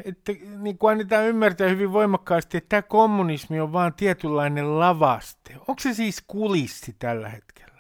[0.04, 5.56] että niin kuin annetaan ymmärtää hyvin voimakkaasti, että tämä kommunismi on vain tietynlainen lavaste.
[5.60, 7.73] Onko se siis kulissi tällä hetkellä?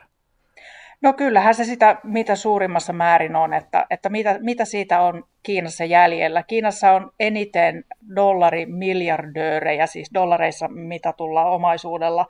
[1.03, 5.85] No kyllähän se sitä mitä suurimmassa määrin on, että, että mitä, mitä siitä on Kiinassa
[5.85, 6.43] jäljellä.
[6.43, 7.83] Kiinassa on eniten
[8.15, 12.27] dollarimiljardöörejä, siis dollareissa mitatulla omaisuudella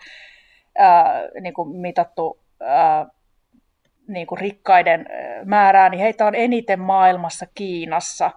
[0.78, 3.06] ää, niin kuin mitattu ää,
[4.08, 5.06] niin kuin rikkaiden
[5.46, 8.32] määrää, niin heitä on eniten maailmassa Kiinassa.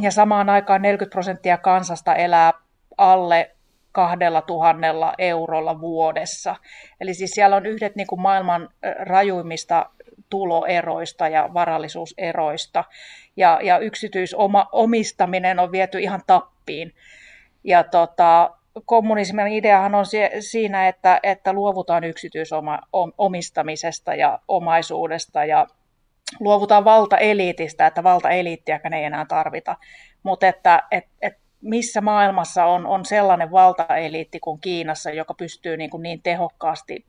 [0.00, 2.52] Ja samaan aikaan 40 prosenttia kansasta elää
[2.98, 3.55] alle
[3.96, 6.56] kahdella tuhannella eurolla vuodessa.
[7.00, 8.68] Eli siis siellä on yhdet niin kuin maailman
[8.98, 9.90] rajuimmista
[10.30, 12.84] tuloeroista ja varallisuuseroista.
[13.36, 16.94] Ja, ja yksityisomistaminen on viety ihan tappiin.
[17.64, 18.50] Ja tota,
[18.84, 20.04] kommunismin ideahan on
[20.40, 25.66] siinä, että, että luovutaan yksityisomistamisesta ja omaisuudesta ja
[26.40, 29.76] luovutaan valtaeliitistä, että valtaeliittiäkään ei enää tarvita.
[30.22, 35.90] Mutta että et, et missä maailmassa on, on sellainen valtaeliitti kuin Kiinassa, joka pystyy niin,
[35.90, 37.04] kuin niin tehokkaasti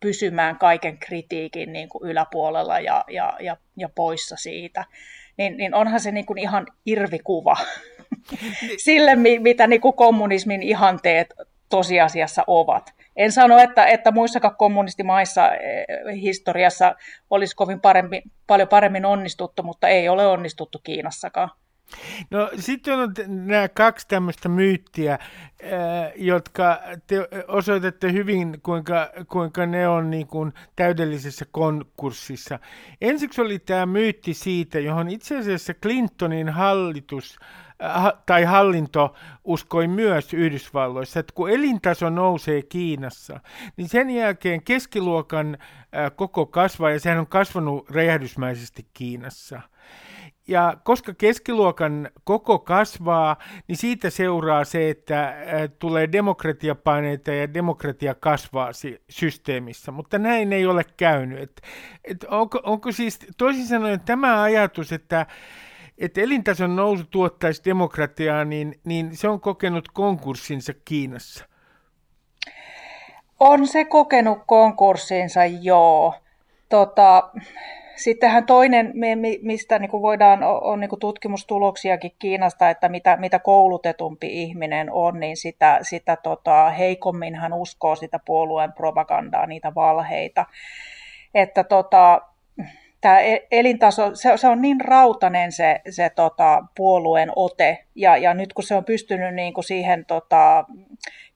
[0.00, 4.84] pysymään kaiken kritiikin niin kuin yläpuolella ja, ja, ja, ja poissa siitä,
[5.36, 7.56] niin, niin onhan se niin kuin ihan irvikuva
[8.84, 11.34] sille, mitä niin kuin kommunismin ihanteet
[11.68, 12.92] tosiasiassa ovat.
[13.16, 16.94] En sano, että, että muissakaan kommunistimaissa eh, historiassa
[17.30, 21.50] olisi kovin parempi, paljon paremmin onnistuttu, mutta ei ole onnistuttu Kiinassakaan.
[22.30, 25.18] No sitten on nämä kaksi tämmöistä myyttiä,
[26.16, 32.58] jotka te osoitatte hyvin, kuinka, kuinka ne on niin kuin täydellisessä konkurssissa.
[33.00, 37.38] Ensiksi oli tämä myytti siitä, johon itse asiassa Clintonin hallitus
[38.26, 39.14] tai hallinto
[39.44, 43.40] uskoi myös Yhdysvalloissa, että kun elintaso nousee Kiinassa,
[43.76, 45.58] niin sen jälkeen keskiluokan
[46.16, 49.60] koko kasvaa, ja sehän on kasvanut räjähdysmäisesti Kiinassa–
[50.48, 53.36] ja koska keskiluokan koko kasvaa,
[53.68, 55.34] niin siitä seuraa se, että äh,
[55.78, 58.70] tulee demokratiapaineita ja demokratia kasvaa
[59.08, 61.42] systeemissä, mutta näin ei ole käynyt.
[61.42, 61.62] Et,
[62.04, 65.26] et onko, onko siis toisin sanoen tämä ajatus, että
[65.98, 71.44] että elintason nousu tuottaisi demokratiaa, niin, niin se on kokenut konkurssinsa Kiinassa.
[73.40, 76.14] On se kokenut konkurssinsa, joo.
[76.68, 77.30] Tota,
[77.98, 78.92] Sittenhän toinen,
[79.42, 85.20] mistä niin kuin voidaan, on niin kuin tutkimustuloksiakin Kiinasta, että mitä, mitä koulutetumpi ihminen on,
[85.20, 90.46] niin sitä, sitä tota, heikommin hän uskoo sitä puolueen propagandaa, niitä valheita.
[91.34, 92.20] Että tota,
[93.00, 98.34] tämä e-, elintaso, se, se on niin rautanen se, se tota, puolueen ote, ja, ja
[98.34, 100.64] nyt kun se on pystynyt niin kuin siihen tota,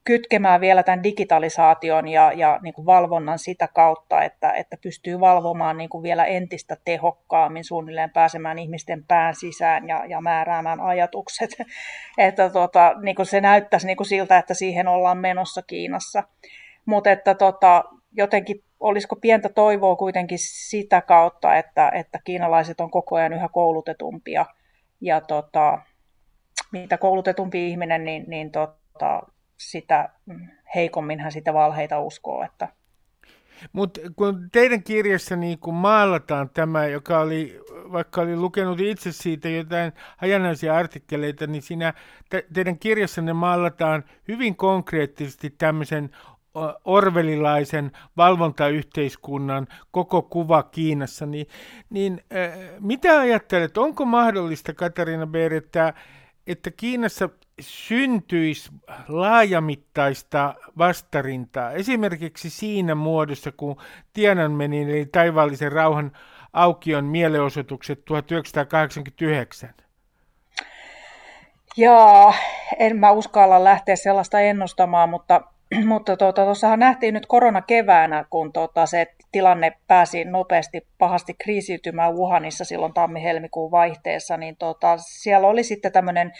[0.04, 5.76] kytkemään vielä tämän digitalisaation ja, ja niin kuin valvonnan sitä kautta, että, että pystyy valvomaan
[5.76, 11.50] niin kuin vielä entistä tehokkaammin suunnilleen pääsemään ihmisten pään sisään ja, ja määräämään ajatukset.
[12.18, 16.22] että tota, niin kuin se näyttäisi niin kuin siltä, että siihen ollaan menossa Kiinassa.
[16.86, 23.16] Mutta että tota, jotenkin olisiko pientä toivoa kuitenkin sitä kautta, että, että kiinalaiset on koko
[23.16, 24.46] ajan yhä koulutetumpia
[25.00, 25.78] ja tota,
[26.72, 29.22] mitä koulutetumpi ihminen, niin, niin tota,
[29.70, 30.08] sitä
[30.74, 32.42] heikommin hän sitä valheita uskoo.
[32.42, 32.68] Että...
[33.72, 37.60] Mutta kun teidän kirjassa niin kun maalataan tämä, joka oli,
[37.92, 41.94] vaikka oli lukenut itse siitä jotain hajanaisia artikkeleita, niin siinä
[42.30, 46.10] te, teidän kirjassanne maalataan hyvin konkreettisesti tämmöisen
[46.84, 51.46] orvelilaisen valvontayhteiskunnan koko kuva Kiinassa, niin,
[51.90, 55.94] niin äh, mitä ajattelet, onko mahdollista, Katarina Beer, että,
[56.46, 57.28] että Kiinassa
[57.60, 58.70] syntyisi
[59.08, 63.76] laajamittaista vastarintaa, esimerkiksi siinä muodossa, kun
[64.12, 66.12] Tiananmenin eli taivaallisen rauhan
[66.52, 69.70] aukion mielenosoitukset 1989?
[71.76, 72.34] Joo,
[72.78, 75.40] en mä uskalla lähteä sellaista ennustamaan, mutta
[75.86, 82.14] mutta tuossahan tuota, nähtiin nyt korona keväänä, kun tuota, se tilanne pääsi nopeasti pahasti kriisiytymään
[82.14, 86.32] Wuhanissa silloin tammi-helmikuun vaihteessa, niin tuota, siellä oli sitten tämmöinen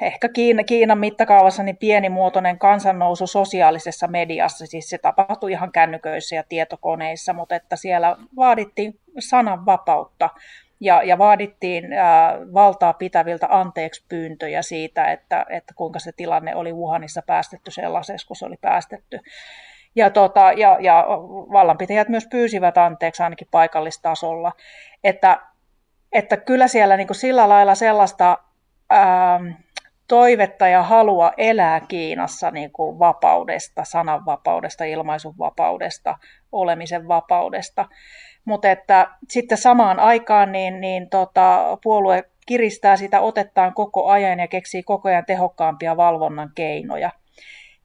[0.00, 6.44] ehkä Kiina, Kiinan mittakaavassa niin pienimuotoinen kansannousu sosiaalisessa mediassa, siis se tapahtui ihan kännyköissä ja
[6.48, 10.30] tietokoneissa, mutta että siellä vaadittiin sananvapautta
[10.80, 16.72] ja, ja vaadittiin ää, valtaa pitäviltä anteeksi pyyntöjä siitä, että, että kuinka se tilanne oli
[16.72, 19.18] Wuhanissa päästetty sellaiseksi, kun se oli päästetty.
[19.96, 21.06] Ja, tota, ja, ja
[21.52, 24.52] vallanpitäjät myös pyysivät anteeksi ainakin paikallistasolla,
[25.04, 25.40] että,
[26.12, 28.38] että kyllä siellä niin kuin sillä lailla sellaista
[28.92, 29.40] ää,
[30.08, 36.18] toivetta ja halua elää Kiinassa niin kuin vapaudesta, sananvapaudesta, ilmaisunvapaudesta,
[36.52, 37.84] olemisen vapaudesta.
[38.44, 44.48] Mutta että sitten samaan aikaan niin, niin tota, puolue kiristää sitä otettaan koko ajan ja
[44.48, 47.10] keksii koko ajan tehokkaampia valvonnan keinoja.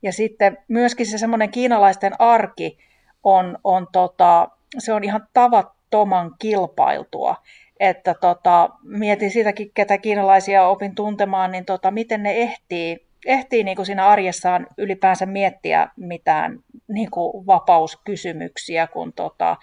[0.02, 2.78] Ja sitten myöskin se semmoinen kiinalaisten arki
[3.24, 7.36] on, on, tota, se on ihan tavattoman kilpailtua.
[7.80, 13.76] Että tota, mietin sitäkin, ketä kiinalaisia opin tuntemaan, niin tota, miten ne ehtii, ehtii niin
[13.76, 19.58] kuin siinä arjessaan ylipäänsä miettiä mitään niin kuin vapauskysymyksiä, kun tota,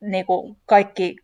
[0.00, 1.16] niin kuin kaikki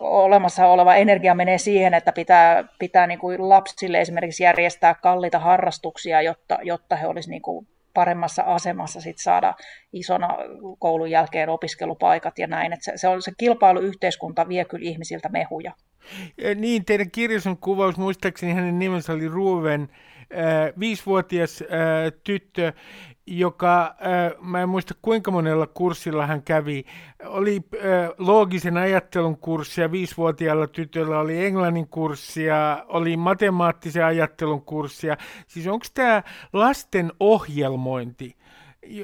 [0.00, 6.22] olemassa oleva energia menee siihen, että pitää, pitää niin kuin lapsille esimerkiksi järjestää kalliita harrastuksia,
[6.22, 7.66] jotta, jotta he olisivat niin kuin
[7.98, 9.54] paremmassa asemassa sit saada
[9.92, 10.28] isona
[10.78, 12.72] koulun jälkeen opiskelupaikat ja näin.
[12.72, 15.72] Et se, se, on, se kilpailuyhteiskunta vie kyllä ihmisiltä mehuja.
[16.42, 19.88] Ja niin, teidän kirjassa on kuvaus, muistaakseni hänen nimensä oli Ruven,
[20.32, 21.68] äh, viisivuotias äh,
[22.24, 22.72] tyttö,
[23.26, 26.84] joka, äh, mä en muista kuinka monella kurssilla hän kävi,
[27.24, 27.80] oli äh,
[28.18, 35.16] loogisen ajattelun kurssia, viisivuotiaalla tytöllä oli englannin kurssia, oli matemaattisen ajattelun kurssia.
[35.46, 36.22] Siis onko tämä
[36.52, 38.37] lasten ohjelmointi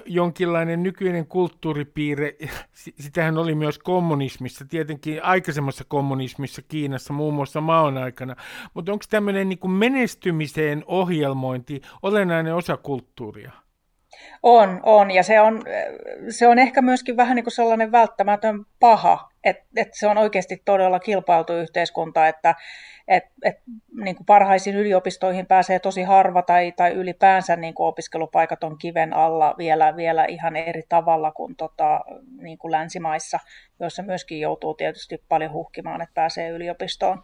[0.07, 2.35] jonkinlainen nykyinen kulttuuripiirre,
[3.01, 8.37] sitähän oli myös kommunismissa, tietenkin aikaisemmassa kommunismissa Kiinassa, muun muassa maon aikana,
[8.75, 13.53] mutta onko tämmöinen niin menestymiseen ohjelmointi olennainen osa kulttuuria?
[14.43, 15.11] On, on.
[15.11, 15.63] Ja se on,
[16.29, 20.63] se on ehkä myöskin vähän niin kuin sellainen välttämätön paha, että et se on oikeasti
[20.65, 22.55] todella kilpailtu yhteiskunta, että
[23.09, 23.59] et, et,
[24.03, 29.13] niin kuin parhaisiin yliopistoihin pääsee tosi harva tai, tai ylipäänsä niin kuin opiskelupaikat on kiven
[29.13, 32.01] alla vielä, vielä ihan eri tavalla kuin, tota,
[32.41, 33.39] niin kuin länsimaissa,
[33.81, 37.23] joissa myöskin joutuu tietysti paljon huhkimaan, että pääsee yliopistoon.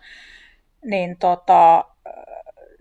[0.84, 1.84] Niin tota,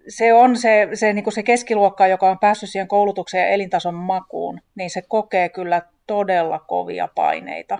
[0.08, 3.95] se on se, se, niin kuin se keskiluokka, joka on päässyt siihen koulutukseen ja elintason
[3.95, 7.80] makuun, niin se kokee kyllä todella kovia paineita.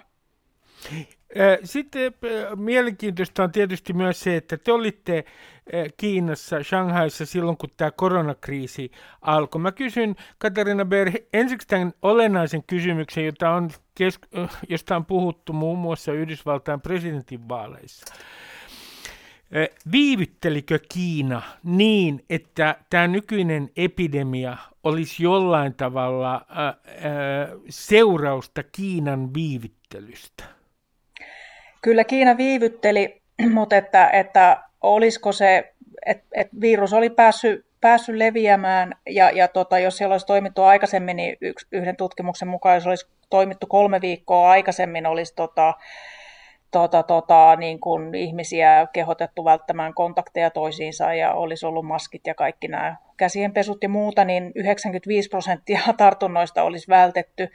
[1.64, 2.14] Sitten
[2.56, 5.26] mielenkiintoista on tietysti myös se, että te olitte
[5.98, 9.62] Kiinassa, Shanghaissa silloin, kun tämä koronakriisi alkoi.
[9.62, 13.70] Mä kysyn Katarina Ber ensiksi tämän olennaisen kysymyksen, jota on,
[14.70, 18.16] josta on puhuttu muun muassa Yhdysvaltain presidentinvaaleissa.
[19.92, 26.46] Viivyttelikö Kiina niin, että tämä nykyinen epidemia olisi jollain tavalla
[27.70, 30.59] seurausta Kiinan viivyttelystä?
[31.82, 33.22] Kyllä Kiina viivytteli,
[33.54, 35.74] mutta että, että olisiko se,
[36.06, 41.16] että, että virus oli päässyt, päässyt leviämään ja, ja tota, jos siellä olisi toimittu aikaisemmin,
[41.18, 45.74] niin yksi, yhden tutkimuksen mukaan, jos olisi toimittu kolme viikkoa aikaisemmin, olisi tota,
[46.72, 52.68] tota, tota, niin kuin ihmisiä kehotettu välttämään kontakteja toisiinsa ja olisi ollut maskit ja kaikki
[52.68, 57.50] nämä käsienpesut ja muuta, niin 95 prosenttia tartunnoista olisi vältetty.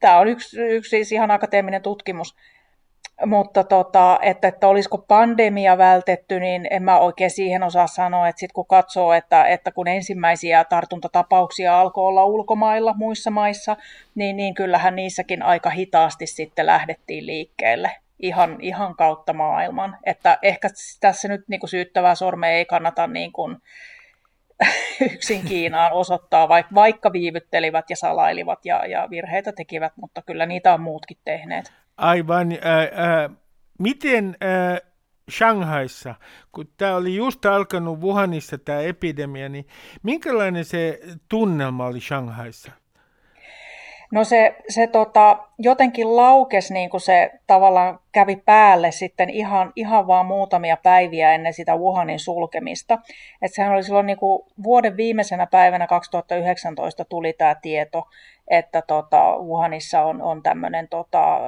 [0.00, 2.36] Tämä on yksi, yksi siis ihan akateeminen tutkimus.
[3.26, 8.40] Mutta tota, että, että olisiko pandemia vältetty, niin en mä oikein siihen osaa sanoa, että
[8.40, 13.76] sitten kun katsoo, että, että kun ensimmäisiä tartuntatapauksia alkoi olla ulkomailla muissa maissa,
[14.14, 19.96] niin, niin kyllähän niissäkin aika hitaasti sitten lähdettiin liikkeelle ihan, ihan kautta maailman.
[20.06, 20.68] Että ehkä
[21.00, 23.56] tässä nyt niin kuin syyttävää sormea ei kannata niin kuin
[25.12, 30.74] yksin Kiinaan osoittaa, vaikka, vaikka viivyttelivät ja salailivat ja, ja virheitä tekivät, mutta kyllä niitä
[30.74, 31.72] on muutkin tehneet.
[31.98, 32.52] Aivan.
[32.52, 33.30] Äh, äh,
[33.78, 34.80] miten äh,
[35.30, 36.14] Shanghaissa,
[36.52, 39.66] kun tämä oli just alkanut Wuhanissa tämä epidemia, niin
[40.02, 42.72] minkälainen se tunnelma oli Shanghaissa?
[44.12, 50.06] No se, se tota, jotenkin laukesi niin kuin se tavallaan kävi päälle sitten ihan, ihan
[50.06, 52.98] vaan muutamia päiviä ennen sitä Wuhanin sulkemista.
[53.42, 58.02] Että sehän oli silloin niin kuin vuoden viimeisenä päivänä 2019 tuli tämä tieto,
[58.50, 61.40] että tota, Wuhanissa on, on tämmöinen tota,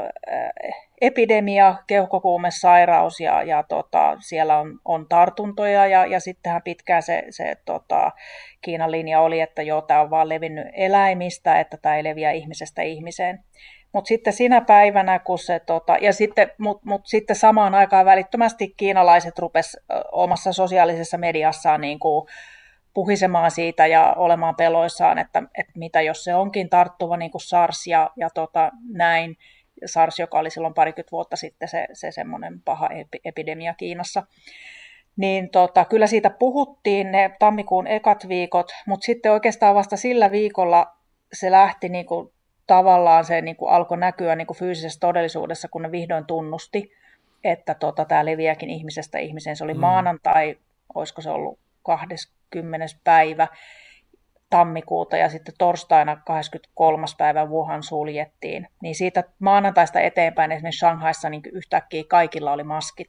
[1.01, 7.57] epidemia, keuhkokuumesairaus ja, ja tota, siellä on, on tartuntoja ja, ja sittenhän pitkään se, se
[7.65, 8.13] tota,
[8.61, 12.83] Kiinan linja oli, että joo, tämä on vaan levinnyt eläimistä, että tämä ei leviä ihmisestä
[12.83, 13.45] ihmiseen.
[13.93, 18.75] Mutta sitten sinä päivänä, kun se, tota, ja sitten, mut, mut sitten samaan aikaan välittömästi
[18.77, 19.79] kiinalaiset rupes
[20.13, 22.29] omassa sosiaalisessa mediassaan niin kuin
[22.95, 27.87] puhisemaan siitä ja olemaan peloissaan, että, että mitä jos se onkin tarttuva niin kuin SARS
[27.87, 29.37] ja, ja tota, näin.
[29.87, 32.89] SARS, joka oli silloin parikymmentä vuotta sitten se, se semmoinen paha
[33.25, 34.23] epidemia Kiinassa.
[35.17, 40.87] Niin tota, kyllä siitä puhuttiin ne tammikuun ekat viikot, mutta sitten oikeastaan vasta sillä viikolla
[41.33, 42.33] se lähti niin kuin,
[42.71, 46.93] tavallaan se niin kuin alkoi näkyä niin kuin fyysisessä todellisuudessa, kun ne vihdoin tunnusti,
[47.45, 49.57] että tota, tämä leviääkin ihmisestä ihmiseen.
[49.57, 49.81] Se oli mm.
[49.81, 50.57] maanantai,
[50.95, 52.87] olisiko se ollut 20.
[53.05, 53.49] päivä
[54.51, 57.07] tammikuuta ja sitten torstaina 23.
[57.19, 58.69] päivä Wuhan suljettiin.
[58.83, 63.09] Niin siitä maanantaista eteenpäin esimerkiksi Shanghaissa niin yhtäkkiä kaikilla oli maskit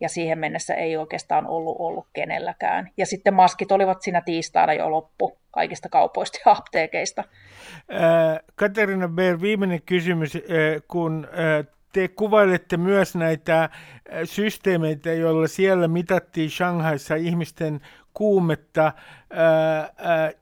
[0.00, 2.90] ja siihen mennessä ei oikeastaan ollut, ollut kenelläkään.
[2.96, 7.24] Ja sitten maskit olivat siinä tiistaina jo loppu kaikista kaupoista ja apteekeista.
[8.54, 10.38] Katerina Beer, viimeinen kysymys,
[10.88, 11.28] kun
[11.92, 13.70] te kuvailette myös näitä
[14.24, 17.80] systeemeitä, joilla siellä mitattiin Shanghaissa ihmisten
[18.14, 18.92] kuumetta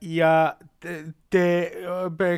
[0.00, 0.56] ja
[1.30, 1.72] te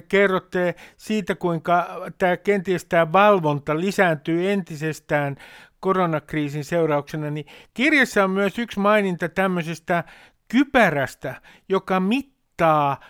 [0.08, 1.86] kerrotte siitä, kuinka
[2.18, 5.36] tämä kenties tämä valvonta lisääntyy entisestään
[5.84, 10.04] koronakriisin seurauksena, niin kirjassa on myös yksi maininta tämmöisestä
[10.48, 11.34] kypärästä,
[11.68, 13.00] joka mittaa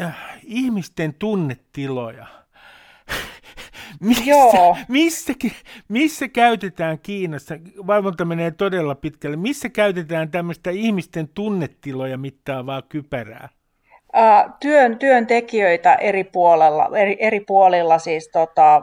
[0.00, 2.26] äh, ihmisten tunnetiloja.
[4.00, 4.76] missä, Joo.
[4.88, 5.32] Missä,
[5.88, 7.54] missä käytetään Kiinassa,
[7.86, 13.48] valvonta menee todella pitkälle, missä käytetään tämmöistä ihmisten tunnetiloja mittaavaa kypärää?
[14.60, 18.82] työn, työntekijöitä eri puolella, eri, eri puolilla siis tota,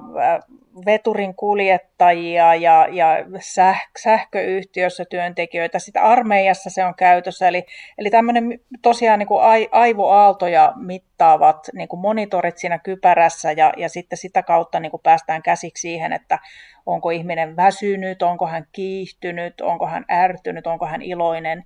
[0.86, 3.08] veturin kuljettajia ja, ja
[3.40, 5.80] säh, sähköyhtiössä työntekijöitä.
[5.80, 7.48] Sitten armeijassa se on käytössä.
[7.48, 7.66] Eli,
[7.98, 14.18] eli tämmöinen tosiaan niin kuin aivoaaltoja mittaavat niin kuin monitorit siinä kypärässä ja, ja sitten
[14.18, 16.40] sitä kautta niin kuin päästään käsiksi siihen, että
[16.86, 21.64] onko ihminen väsynyt, onko hän kiihtynyt, onko hän ärtynyt, onko hän iloinen.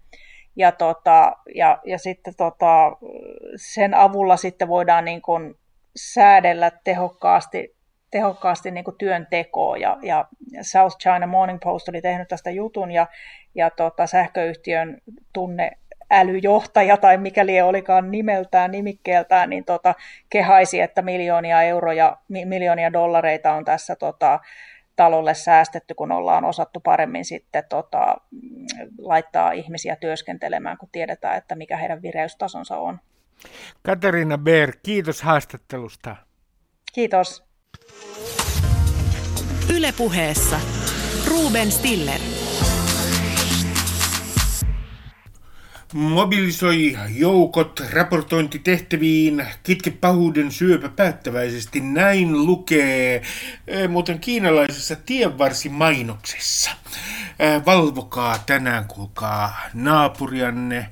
[0.56, 2.92] Ja, tota, ja, ja sitten tota,
[3.56, 5.56] sen avulla sitten voidaan niin kuin
[5.96, 7.76] säädellä tehokkaasti
[8.14, 9.78] tehokkaasti niin kuin työntekoa.
[9.78, 10.26] Ja, ja
[10.62, 13.08] South China Morning Post oli tehnyt tästä jutun ja,
[13.56, 14.98] ja tota, sähköyhtiön
[15.34, 15.72] tunne
[16.12, 19.96] älyjohtaja tai mikäli olikaan nimeltään, nimikkeeltään, niin tota,
[20.30, 24.40] kehaisi, että miljoonia euroja, mi, miljoonia dollareita on tässä tota,
[24.96, 28.18] talolle säästetty, kun ollaan osattu paremmin sitten tota,
[28.98, 33.00] laittaa ihmisiä työskentelemään, kun tiedetään, että mikä heidän vireystasonsa on.
[33.84, 36.16] Katarina Beer, kiitos haastattelusta.
[36.94, 37.53] Kiitos.
[39.70, 40.60] Ylepuheessa
[41.28, 42.20] Ruben Stiller.
[45.94, 51.82] Mobilisoi joukot raportointitehtäviin, kitke pahuuden syöpä päättäväisesti.
[51.82, 53.22] Näin lukee
[53.68, 56.72] e, muuten kiinalaisessa tienvarsimainoksessa.
[57.40, 60.90] E, valvokaa tänään, kuulkaa naapurianne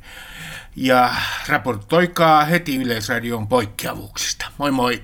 [0.76, 1.16] ja
[1.48, 4.46] raportoikaa heti Yleisradion poikkeavuuksista.
[4.58, 5.04] Moi moi!